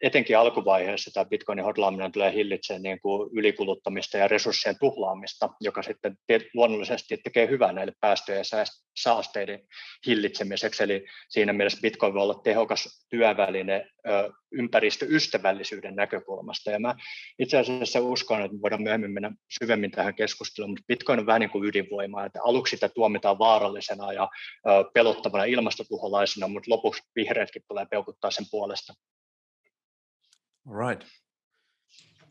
etenkin 0.02 0.38
alkuvaiheessa 0.38 1.10
tämä 1.14 1.24
Bitcoinin 1.24 1.64
hodlaaminen 1.64 2.12
tulee 2.12 2.32
hillitsemään 2.32 2.82
niin 2.82 3.00
kuin 3.00 3.30
ylikuluttamista 3.32 4.18
ja 4.18 4.28
resurssien 4.28 4.78
tuhlaamista, 4.80 5.48
joka 5.60 5.82
sitten 5.82 6.16
luonnollisesti 6.54 7.16
tekee 7.24 7.48
hyvää 7.48 7.72
näille 7.72 7.92
päästöjen 8.00 8.38
ja 8.38 8.64
saasteiden 8.96 9.60
hillitsemiseksi. 10.06 10.82
Eli 10.82 11.06
siinä 11.28 11.52
mielessä 11.52 11.80
Bitcoin 11.82 12.14
voi 12.14 12.22
olla 12.22 12.40
tehokas 12.44 13.06
työväline 13.08 13.88
ympäristöystävällisyyden 14.52 15.96
näkökulmasta. 15.96 16.70
Ja 16.70 16.78
mä 16.78 16.94
itse 17.38 17.58
asiassa 17.58 18.00
uskon, 18.00 18.42
että 18.42 18.56
me 18.56 18.62
voidaan 18.62 18.82
myöhemmin 18.82 19.10
mennä 19.10 19.32
syvemmin 19.58 19.90
tähän 19.90 20.14
keskusteluun, 20.14 20.70
mutta 20.70 20.84
Bitcoin 20.88 21.20
on 21.20 21.26
vähän 21.26 21.40
niin 21.40 21.50
kuin 21.50 21.68
ydinvoimaa, 21.68 22.26
että 22.26 22.40
aluksi 22.42 22.76
sitä 22.76 22.88
tuomitaan 22.88 23.38
vaarallisena 23.38 24.12
ja 24.12 24.28
pelottavana 24.94 25.44
ilmastotuholaisena, 25.44 26.48
mutta 26.48 26.70
lopuksi 26.70 27.02
vihreätkin 27.16 27.62
tulee 27.68 27.86
peukuttaa 27.86 28.30
sen 28.30 28.46
puolesta. 28.50 28.94
Right. 30.88 31.08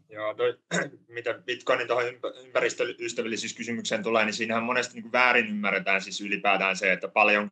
Joo, 0.10 0.34
toi, 0.34 0.58
mitä 1.16 1.34
Bitcoinin 1.46 1.88
tuohon 1.88 2.06
ympäristöystävällisyyskysymykseen 2.46 4.04
tulee, 4.04 4.26
niin 4.26 4.34
siinähän 4.34 4.64
monesti 4.64 5.02
niin 5.02 5.12
väärin 5.12 5.48
ymmärretään 5.48 6.02
siis 6.02 6.22
ylipäätään 6.22 6.76
se, 6.76 6.92
että 6.92 7.08
paljon 7.08 7.50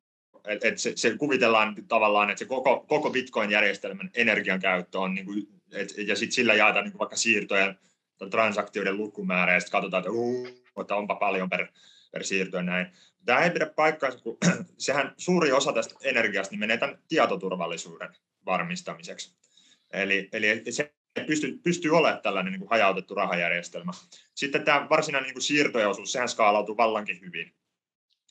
että 0.48 0.68
et 0.68 0.78
se, 0.78 0.92
se, 0.96 1.18
kuvitellaan 1.18 1.76
tavallaan, 1.88 2.30
että 2.30 2.40
se 2.40 2.46
koko, 2.46 2.86
koko 2.88 3.10
Bitcoin-järjestelmän 3.10 4.10
energiankäyttö 4.14 5.00
on, 5.00 5.14
niin 5.14 5.26
kuin, 5.26 5.48
et, 5.72 5.94
ja 5.98 6.16
sitten 6.16 6.36
sillä 6.36 6.54
jaetaan 6.54 6.84
niin 6.86 6.92
kuin 6.92 7.00
vaikka 7.00 7.16
siirtojen 7.16 7.80
tai 8.18 8.30
transaktioiden 8.30 8.98
lukumäärä, 8.98 9.54
ja 9.54 9.60
sitten 9.60 9.72
katsotaan, 9.72 10.02
että, 10.02 10.12
uh, 10.12 10.48
että 10.82 10.96
onpa 10.96 11.16
paljon 11.16 11.50
per, 11.50 11.68
per 12.12 12.24
siirto 12.24 12.62
näin. 12.62 12.88
Tämä 13.26 13.40
ei 13.40 13.52
pidä 13.52 13.66
paikkaansa, 13.66 14.20
kun 14.20 14.38
sehän 14.78 15.14
suuri 15.18 15.52
osa 15.52 15.74
tästä 15.74 15.96
energiasta 16.04 16.52
niin 16.52 16.60
menee 16.60 16.78
tämän 16.78 17.00
tietoturvallisuuden 17.08 18.10
varmistamiseksi. 18.46 19.36
Eli, 19.94 20.30
eli 20.32 20.64
se 20.70 20.94
pystyy, 21.28 21.60
pystyy 21.64 21.98
olemaan 21.98 22.22
tällainen 22.22 22.52
niin 22.52 22.60
kuin 22.60 22.70
hajautettu 22.70 23.16
rahajärjestelmä. 23.16 23.92
Sitten 24.36 24.64
tämä 24.64 24.88
varsinainen 24.90 25.28
niin 25.28 25.34
kuin 25.34 25.44
siirtojen 25.44 25.90
osuus, 25.90 26.12
sehän 26.12 26.30
skaalautuu 26.30 26.78
vallankin 26.78 27.22
hyvin. 27.22 27.54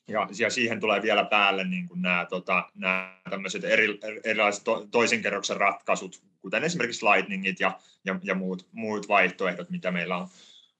Ja, 0.09 0.29
ja 0.39 0.51
siihen 0.51 0.81
tulee 0.81 1.03
vielä 1.03 1.25
päälle 1.25 1.65
niin 1.65 1.89
kuin 1.89 2.03
nämä, 2.03 2.27
tota, 2.31 2.71
nämä 2.75 3.21
eri, 3.69 3.99
erilaiset 4.25 4.65
to, 4.65 4.87
toisen 4.91 5.23
kerroksen 5.23 5.57
ratkaisut, 5.57 6.23
kuten 6.41 6.65
esimerkiksi 6.65 7.07
Lightningit 7.07 7.61
ja, 7.61 7.81
ja, 8.05 8.21
ja 8.23 8.35
muut, 8.35 8.69
muut 8.73 9.09
vaihtoehdot, 9.09 9.71
mitä 9.71 9.91
meillä 9.91 10.17
on 10.17 10.29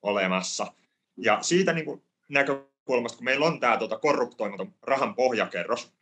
olemassa. 0.03 0.73
Ja 1.17 1.43
siitä 1.43 1.73
niin 1.73 1.85
kuin 1.85 2.03
näkökulmasta, 2.29 3.17
kun 3.17 3.25
meillä 3.25 3.47
on 3.47 3.61
tämä 3.61 3.77
tota, 3.77 3.99
korruptoimaton 3.99 4.75
rahan 4.83 5.15
pohjakerros, 5.15 5.93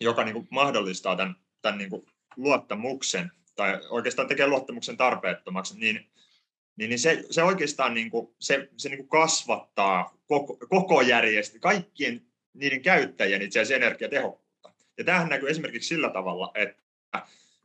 joka 0.00 0.24
niin 0.24 0.34
kuin 0.34 0.48
mahdollistaa 0.50 1.16
tämän, 1.16 1.36
tämän 1.62 1.78
niin 1.78 1.90
kuin 1.90 2.06
luottamuksen, 2.36 3.30
tai 3.56 3.80
oikeastaan 3.90 4.28
tekee 4.28 4.46
luottamuksen 4.46 4.96
tarpeettomaksi, 4.96 5.78
niin, 5.78 6.10
niin, 6.76 6.90
niin 6.90 6.98
se, 6.98 7.24
se 7.30 7.42
oikeastaan 7.42 7.94
niin 7.94 8.10
kuin, 8.10 8.34
se, 8.38 8.68
se 8.76 8.88
niin 8.88 8.98
kuin 8.98 9.08
kasvattaa 9.08 10.18
koko, 10.26 10.56
koko 10.68 11.02
järjestelmä, 11.02 11.60
kaikkien 11.60 12.27
niiden 12.54 12.82
käyttäjien 12.82 13.42
itse 13.42 13.60
asiassa 13.60 13.84
energiatehokkuutta. 13.84 14.72
Ja 14.98 15.04
tämähän 15.04 15.28
näkyy 15.28 15.50
esimerkiksi 15.50 15.88
sillä 15.88 16.10
tavalla, 16.10 16.52
että, 16.54 16.82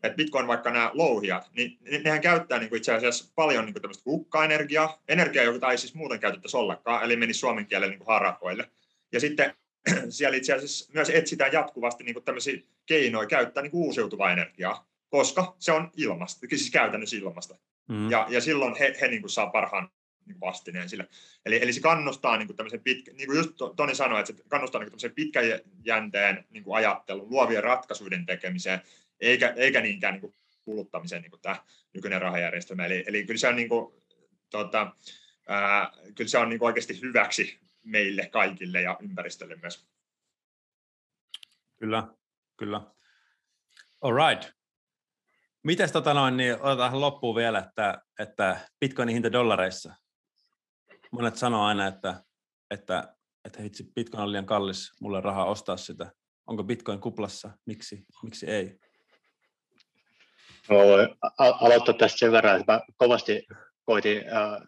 että 0.03 0.15
Bitcoin 0.17 0.47
vaikka 0.47 0.71
nämä 0.71 0.91
louhijat, 0.93 1.49
niin 1.55 1.77
nehän 2.03 2.21
käyttää 2.21 2.59
niin 2.59 2.69
kuin 2.69 2.77
itse 2.77 2.93
asiassa 2.93 3.31
paljon 3.35 3.65
niin 3.65 3.73
kuin 3.73 3.81
tämmöistä 3.81 4.03
hukkaenergiaa, 4.05 5.03
energiaa, 5.07 5.45
jota 5.45 5.71
ei 5.71 5.77
siis 5.77 5.93
muuten 5.93 6.19
käytettäisi 6.19 6.57
ollenkaan, 6.57 7.03
eli 7.03 7.15
menisi 7.15 7.39
suomen 7.39 7.65
kielelle 7.65 7.91
niin 7.91 7.99
kuin 7.99 8.13
harakoille. 8.13 8.69
Ja 9.11 9.19
sitten 9.19 9.53
siellä 10.09 10.37
itse 10.37 10.53
asiassa 10.53 10.91
myös 10.93 11.09
etsitään 11.09 11.53
jatkuvasti 11.53 12.03
niin 12.03 12.13
kuin 12.13 12.23
tämmöisiä 12.23 12.61
keinoja 12.85 13.27
käyttää 13.27 13.63
niin 13.63 13.71
kuin 13.71 13.83
uusiutuvaa 13.83 14.31
energiaa, 14.31 14.87
koska 15.09 15.55
se 15.59 15.71
on 15.71 15.91
ilmasta, 15.97 16.47
siis 16.49 16.71
käytännössä 16.71 17.17
ilmasta. 17.17 17.55
Mm. 17.89 18.11
Ja, 18.11 18.27
ja 18.29 18.41
silloin 18.41 18.75
he, 18.75 18.97
he 19.01 19.07
niin 19.07 19.21
kuin 19.21 19.31
saa 19.31 19.47
parhaan 19.47 19.89
niin 20.25 20.39
vastineen 20.39 20.89
sille. 20.89 21.07
Eli, 21.45 21.63
eli 21.63 21.73
se 21.73 21.81
kannustaa 21.81 22.37
niin 22.37 22.47
kuin 22.47 22.81
pitkä, 22.83 23.11
niin 23.13 23.27
kuin 23.27 23.37
just 23.37 23.51
Toni 23.75 23.95
sanoi, 23.95 24.19
että 24.19 24.33
se 24.33 24.43
kannustaa 24.47 24.81
niin 24.81 24.91
kuin 24.91 25.13
pitkäjänteen 25.15 26.45
niin 26.49 26.63
kuin 26.63 26.75
ajattelun, 26.75 27.29
luovien 27.29 27.63
ratkaisuiden 27.63 28.25
tekemiseen, 28.25 28.81
eikä, 29.19 29.53
eikä 29.55 29.81
niinkään 29.81 30.13
niin 30.13 30.21
kuin 30.21 30.35
kuluttamiseen 30.65 31.21
niin 31.21 31.31
kuin 31.31 31.41
tämä 31.41 31.55
nykyinen 31.93 32.21
rahajärjestelmä. 32.21 32.85
Eli, 32.85 33.03
eli 33.07 33.25
kyllä 33.25 33.37
se 33.37 33.47
on, 33.47 33.55
niin 33.55 33.69
kuin, 33.69 33.93
tota, 34.49 34.95
ää, 35.47 35.91
kyllä 36.15 36.29
se 36.29 36.37
on 36.37 36.49
niin 36.49 36.59
kuin 36.59 36.67
oikeasti 36.67 37.01
hyväksi 37.01 37.59
meille 37.83 38.27
kaikille 38.27 38.81
ja 38.81 38.97
ympäristölle 39.01 39.55
myös. 39.55 39.85
Kyllä, 41.79 42.07
kyllä. 42.57 42.81
All 44.01 44.15
right. 44.15 44.53
Mites 45.63 45.91
tota 45.91 46.13
noin, 46.13 46.37
niin 46.37 46.61
otetaan 46.61 47.01
loppuun 47.01 47.35
vielä, 47.35 47.59
että, 47.59 48.01
että 48.19 48.69
Bitcoinin 48.79 49.13
hinta 49.13 49.31
dollareissa 49.31 49.95
monet 51.13 51.35
sanoo 51.35 51.65
aina, 51.65 51.87
että, 51.87 52.23
että, 52.71 53.15
että 53.45 53.61
hitsi, 53.61 53.91
Bitcoin 53.95 54.23
on 54.23 54.31
liian 54.31 54.45
kallis, 54.45 54.91
mulle 55.01 55.21
rahaa 55.21 55.45
ostaa 55.45 55.77
sitä. 55.77 56.11
Onko 56.47 56.63
Bitcoin 56.63 56.99
kuplassa? 56.99 57.51
Miksi, 57.65 58.05
miksi 58.23 58.45
ei? 58.45 58.79
Mä 60.69 60.75
voin 60.75 61.09
aloittaa 61.37 61.93
tästä 61.93 62.17
sen 62.17 62.31
verran, 62.31 62.59
että 62.59 62.73
mä 62.73 62.81
kovasti 62.97 63.47
koitin 63.85 64.17
äh, 64.17 64.61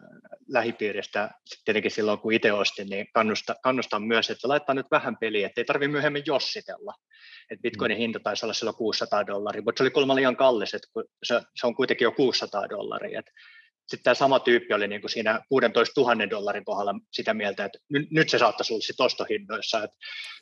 lähipiiristä, 0.48 1.30
tietenkin 1.64 1.90
silloin 1.90 2.18
kun 2.18 2.32
itse 2.32 2.52
ostin, 2.52 2.88
niin 2.88 3.06
kannusta, 3.14 3.54
kannustan 3.62 4.02
myös, 4.02 4.30
että 4.30 4.48
laittaa 4.48 4.74
nyt 4.74 4.86
vähän 4.90 5.16
peliä, 5.16 5.46
että 5.46 5.60
ei 5.60 5.64
tarvitse 5.64 5.92
myöhemmin 5.92 6.22
jossitella. 6.26 6.94
Et 7.50 7.60
Bitcoinin 7.62 7.96
mm. 7.96 8.00
hinta 8.00 8.20
taisi 8.20 8.46
olla 8.46 8.54
silloin 8.54 8.76
600 8.76 9.26
dollaria, 9.26 9.62
mutta 9.62 9.78
se 9.78 9.82
oli 9.82 9.90
kuulemma 9.90 10.14
liian 10.14 10.36
kallis, 10.36 10.74
että 10.74 10.88
se, 11.24 11.40
se 11.60 11.66
on 11.66 11.74
kuitenkin 11.74 12.04
jo 12.04 12.12
600 12.12 12.68
dollaria. 12.68 13.18
Et 13.18 13.26
sitten 13.86 14.04
tämä 14.04 14.14
sama 14.14 14.40
tyyppi 14.40 14.74
oli 14.74 14.88
niin 14.88 15.00
kuin 15.00 15.10
siinä 15.10 15.40
16 15.48 16.00
000 16.00 16.30
dollarin 16.30 16.64
kohdalla 16.64 16.94
sitä 17.12 17.34
mieltä, 17.34 17.64
että 17.64 17.78
nyt, 18.10 18.28
se 18.28 18.38
saattaisi 18.38 18.72
olla 18.72 18.82
sitten 18.82 19.06
ostohinnoissa. 19.06 19.82
Et 19.82 19.90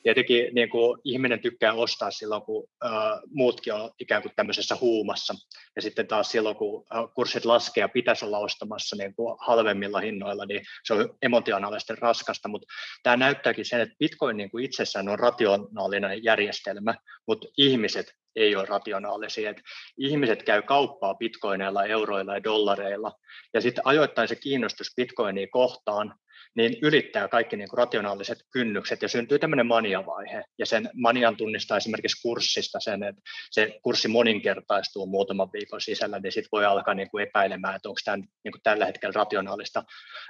tietenkin 0.02 0.54
niin 0.54 0.70
kuin 0.70 1.00
ihminen 1.04 1.40
tykkää 1.40 1.72
ostaa 1.72 2.10
silloin, 2.10 2.42
kun 2.42 2.68
äh, 2.84 2.90
muutkin 3.30 3.74
on 3.74 3.90
ikään 4.00 4.22
kuin 4.22 4.32
tämmöisessä 4.36 4.76
huumassa. 4.80 5.34
Ja 5.76 5.82
sitten 5.82 6.06
taas 6.06 6.30
silloin, 6.30 6.56
kun 6.56 6.84
kurssit 7.14 7.44
laskee 7.44 7.82
ja 7.82 7.88
pitäisi 7.88 8.24
olla 8.24 8.38
ostamassa 8.38 8.96
niin 8.96 9.14
kuin 9.14 9.36
halvemmilla 9.40 10.00
hinnoilla, 10.00 10.46
niin 10.46 10.62
se 10.84 10.94
on 10.94 11.16
emotionaalisesti 11.22 11.94
raskasta. 11.98 12.48
Mutta 12.48 12.66
tämä 13.02 13.16
näyttääkin 13.16 13.64
sen, 13.64 13.80
että 13.80 13.94
Bitcoin 13.98 14.36
niin 14.36 14.50
kuin 14.50 14.64
itsessään 14.64 15.08
on 15.08 15.18
rationaalinen 15.18 16.24
järjestelmä, 16.24 16.94
mutta 17.26 17.48
ihmiset 17.58 18.06
ei 18.36 18.56
ole 18.56 18.66
rationaalisia. 18.66 19.50
Et 19.50 19.62
ihmiset 19.98 20.42
käy 20.42 20.62
kauppaa 20.62 21.14
bitcoineilla, 21.14 21.84
euroilla 21.84 22.34
ja 22.34 22.44
dollareilla, 22.44 23.12
ja 23.54 23.60
sitten 23.60 23.86
ajoittain 23.86 24.28
se 24.28 24.36
kiinnostus 24.36 24.92
bitcoinia 24.96 25.46
kohtaan 25.50 26.14
niin 26.56 26.76
ylittää 26.82 27.28
kaikki 27.28 27.56
niin 27.56 27.68
kuin 27.68 27.78
rationaaliset 27.78 28.38
kynnykset 28.52 29.02
ja 29.02 29.08
syntyy 29.08 29.38
tämmöinen 29.38 29.66
maniavaihe. 29.66 30.44
Ja 30.58 30.66
sen 30.66 30.90
manian 30.94 31.36
tunnistaa 31.36 31.76
esimerkiksi 31.76 32.22
kurssista 32.22 32.80
sen, 32.80 33.02
että 33.02 33.22
se 33.50 33.78
kurssi 33.82 34.08
moninkertaistuu 34.08 35.06
muutaman 35.06 35.52
viikon 35.52 35.80
sisällä, 35.80 36.18
niin 36.18 36.32
sitten 36.32 36.48
voi 36.52 36.64
alkaa 36.64 36.94
niin 36.94 37.10
kuin 37.10 37.22
epäilemään, 37.22 37.76
että 37.76 37.88
onko 37.88 38.00
tämä 38.04 38.16
niin 38.16 38.62
tällä 38.62 38.86
hetkellä 38.86 39.12
rationaalista 39.12 39.84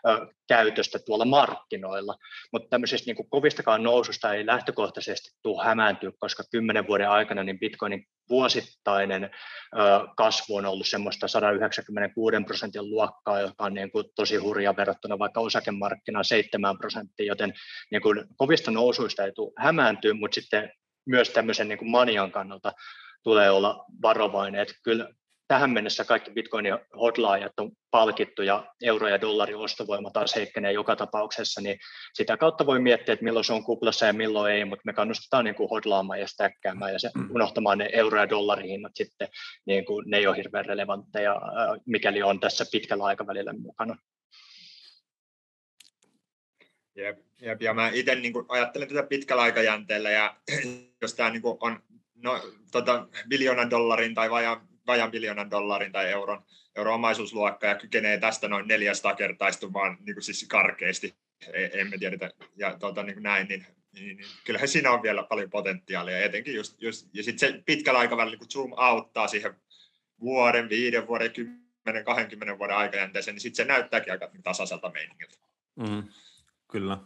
ö, 0.08 0.26
käytöstä 0.48 0.98
tuolla 0.98 1.24
markkinoilla. 1.24 2.14
Mutta 2.52 2.68
tämmöisestä 2.68 3.06
niin 3.06 3.16
kuin 3.16 3.30
kovistakaan 3.30 3.82
noususta 3.82 4.34
ei 4.34 4.46
lähtökohtaisesti 4.46 5.30
tule 5.42 5.64
hämääntyä, 5.64 6.10
koska 6.18 6.42
kymmenen 6.50 6.86
vuoden 6.86 7.10
aikana 7.10 7.44
niin 7.44 7.58
Bitcoinin 7.58 8.06
vuosittainen 8.28 9.30
kasvu 10.16 10.56
on 10.56 10.66
ollut 10.66 10.88
semmoista 10.88 11.28
196 11.28 12.36
prosentin 12.46 12.90
luokkaa, 12.90 13.40
joka 13.40 13.64
on 13.64 13.74
niin 13.74 13.90
kuin 13.90 14.04
tosi 14.16 14.36
hurja 14.36 14.76
verrattuna 14.76 15.18
vaikka 15.18 15.40
osakemarkkinaan 15.40 16.24
7 16.24 16.78
prosenttia, 16.78 17.26
joten 17.26 17.54
niin 17.90 18.02
kuin 18.02 18.24
kovista 18.36 18.70
nousuista 18.70 19.24
ei 19.24 19.32
tule 19.32 19.52
hämääntyä, 19.58 20.14
mutta 20.14 20.34
sitten 20.34 20.72
myös 21.06 21.30
tämmöisen 21.30 21.68
niin 21.68 21.78
kuin 21.78 21.90
manian 21.90 22.32
kannalta 22.32 22.72
tulee 23.22 23.50
olla 23.50 23.84
varovainen, 24.02 24.60
että 24.60 24.74
kyllä 24.82 25.08
tähän 25.48 25.70
mennessä 25.70 26.04
kaikki 26.04 26.30
Bitcoinin 26.30 26.78
hotlaajat 27.00 27.52
on 27.60 27.70
palkittu 27.90 28.42
ja 28.42 28.74
euro- 28.82 29.08
ja 29.08 29.20
dollarin 29.20 29.56
ostovoima 29.56 30.10
taas 30.10 30.36
heikkenee 30.36 30.72
joka 30.72 30.96
tapauksessa, 30.96 31.60
niin 31.60 31.78
sitä 32.14 32.36
kautta 32.36 32.66
voi 32.66 32.80
miettiä, 32.80 33.12
että 33.12 33.24
milloin 33.24 33.44
se 33.44 33.52
on 33.52 33.64
kuplassa 33.64 34.06
ja 34.06 34.12
milloin 34.12 34.52
ei, 34.52 34.64
mutta 34.64 34.82
me 34.84 34.92
kannustetaan 34.92 35.44
niin 35.44 35.54
kuin 35.54 35.70
hodlaamaan 35.70 36.20
ja 36.20 36.26
stäkkäämään 36.26 36.92
ja 36.92 36.98
se, 36.98 37.10
mm. 37.14 37.30
unohtamaan 37.30 37.78
ne 37.78 37.90
euro- 37.92 38.20
ja 38.20 38.28
dollarihinnat 38.28 38.92
sitten, 38.94 39.28
niin 39.66 39.84
kuin 39.84 40.10
ne 40.10 40.16
ei 40.16 40.26
ole 40.26 40.36
hirveän 40.36 40.64
relevantteja, 40.64 41.40
mikäli 41.86 42.22
on 42.22 42.40
tässä 42.40 42.64
pitkällä 42.72 43.04
aikavälillä 43.04 43.52
mukana. 43.52 43.96
Jep, 46.96 47.18
jep, 47.40 47.62
ja 47.62 47.74
mä 47.74 47.90
itse 47.92 48.14
niin 48.14 48.34
ajattelen 48.48 48.88
tätä 48.88 49.02
pitkällä 49.02 49.42
aikajänteellä, 49.42 50.10
ja 50.10 50.36
jos 51.02 51.14
tämä 51.14 51.30
niin 51.30 51.42
on 51.60 51.82
no, 52.14 52.40
tota, 52.72 53.08
biljoonan 53.28 53.70
dollarin 53.70 54.14
tai 54.14 54.30
vajaan, 54.30 54.68
vajaan 54.86 55.10
biljoonan 55.10 55.50
dollarin 55.50 55.92
tai 55.92 56.10
euron, 56.10 56.42
euron 56.76 56.94
omaisuusluokka 56.94 57.66
ja 57.66 57.74
kykenee 57.74 58.18
tästä 58.18 58.48
noin 58.48 58.68
400 58.68 59.14
kertaistumaan 59.14 59.96
niin 60.00 60.14
kuin 60.14 60.24
siis 60.24 60.46
karkeasti, 60.48 61.14
emme 61.72 61.98
tiedetä, 61.98 62.30
ja 62.56 62.78
tota, 62.78 63.02
niin 63.02 63.14
kuin 63.14 63.22
näin, 63.22 63.48
niin, 63.48 63.66
niin, 63.92 64.16
niin, 64.16 64.28
kyllähän 64.44 64.68
siinä 64.68 64.90
on 64.90 65.02
vielä 65.02 65.22
paljon 65.22 65.50
potentiaalia, 65.50 66.24
etenkin 66.24 66.54
just, 66.54 66.82
just 66.82 67.08
ja 67.12 67.22
sitten 67.22 67.52
se 67.52 67.62
pitkällä 67.66 68.00
aikavälillä 68.00 68.36
niin 68.36 68.50
zoom 68.50 68.72
auttaa 68.76 69.28
siihen 69.28 69.54
vuoden, 70.20 70.68
viiden 70.68 71.06
vuoden, 71.06 71.32
kymmenen, 71.32 72.04
20 72.04 72.58
vuoden 72.58 72.76
aikajänteeseen, 72.76 73.34
niin 73.34 73.40
sitten 73.40 73.66
se 73.66 73.72
näyttääkin 73.72 74.12
aika 74.12 74.30
tasaiselta 74.42 74.90
meiningiltä. 74.90 75.36
Mm, 75.76 76.08
kyllä. 76.68 76.98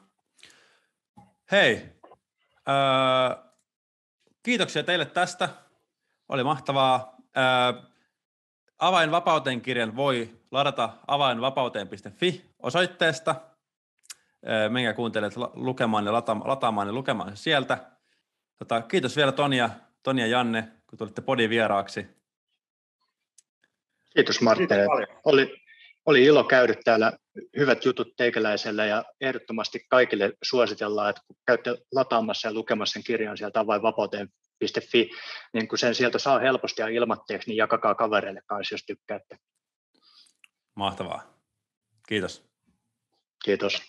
Hei, 1.50 1.82
öö, 2.68 3.48
Kiitoksia 4.48 4.82
teille 4.82 5.04
tästä. 5.04 5.48
Oli 6.28 6.44
mahtavaa. 6.44 7.17
Avainvapauteen 8.78 9.60
kirjan 9.60 9.96
voi 9.96 10.30
ladata 10.50 10.90
avainvapauteen.fi 11.06 12.44
osoitteesta. 12.58 13.34
Menkää 14.68 14.92
kuuntelet 14.92 15.32
lukemaan 15.54 16.06
ja 16.06 16.12
lataamaan 16.12 16.86
ja 16.86 16.92
lukemaan 16.92 17.36
sieltä. 17.36 17.78
Tota, 18.58 18.82
kiitos 18.82 19.16
vielä 19.16 19.32
Tonia, 19.32 19.70
Tonia 20.02 20.26
ja 20.26 20.30
Janne, 20.30 20.68
kun 20.86 20.98
tulitte 20.98 21.20
podin 21.20 21.50
vieraaksi. 21.50 22.06
Kiitos 24.14 24.40
Martti. 24.40 24.64
Oli, 25.24 25.62
oli 26.06 26.24
ilo 26.24 26.44
käydä 26.44 26.74
täällä. 26.84 27.12
Hyvät 27.56 27.84
jutut 27.84 28.16
teikäläiselle 28.16 28.86
ja 28.86 29.04
ehdottomasti 29.20 29.86
kaikille 29.88 30.32
suositellaan, 30.42 31.10
että 31.10 31.22
kun 31.26 31.36
käytte 31.46 31.78
lataamassa 31.92 32.48
ja 32.48 32.54
lukemassa 32.54 32.92
sen 32.92 33.04
kirjan 33.04 33.38
sieltä 33.38 33.66
avainvapauteen.fi, 34.58 35.10
niin 35.52 35.68
kun 35.68 35.78
sen 35.78 35.94
sieltä 35.94 36.18
saa 36.18 36.38
helposti 36.38 36.82
ja 36.82 36.88
ilmatteeksi, 36.88 37.48
niin 37.48 37.56
jakakaa 37.56 37.94
kavereille 37.94 38.42
kanssa, 38.46 38.74
jos 38.74 38.84
tykkäätte. 38.86 39.38
Mahtavaa. 40.74 41.22
Kiitos. 42.08 42.44
Kiitos. 43.44 43.82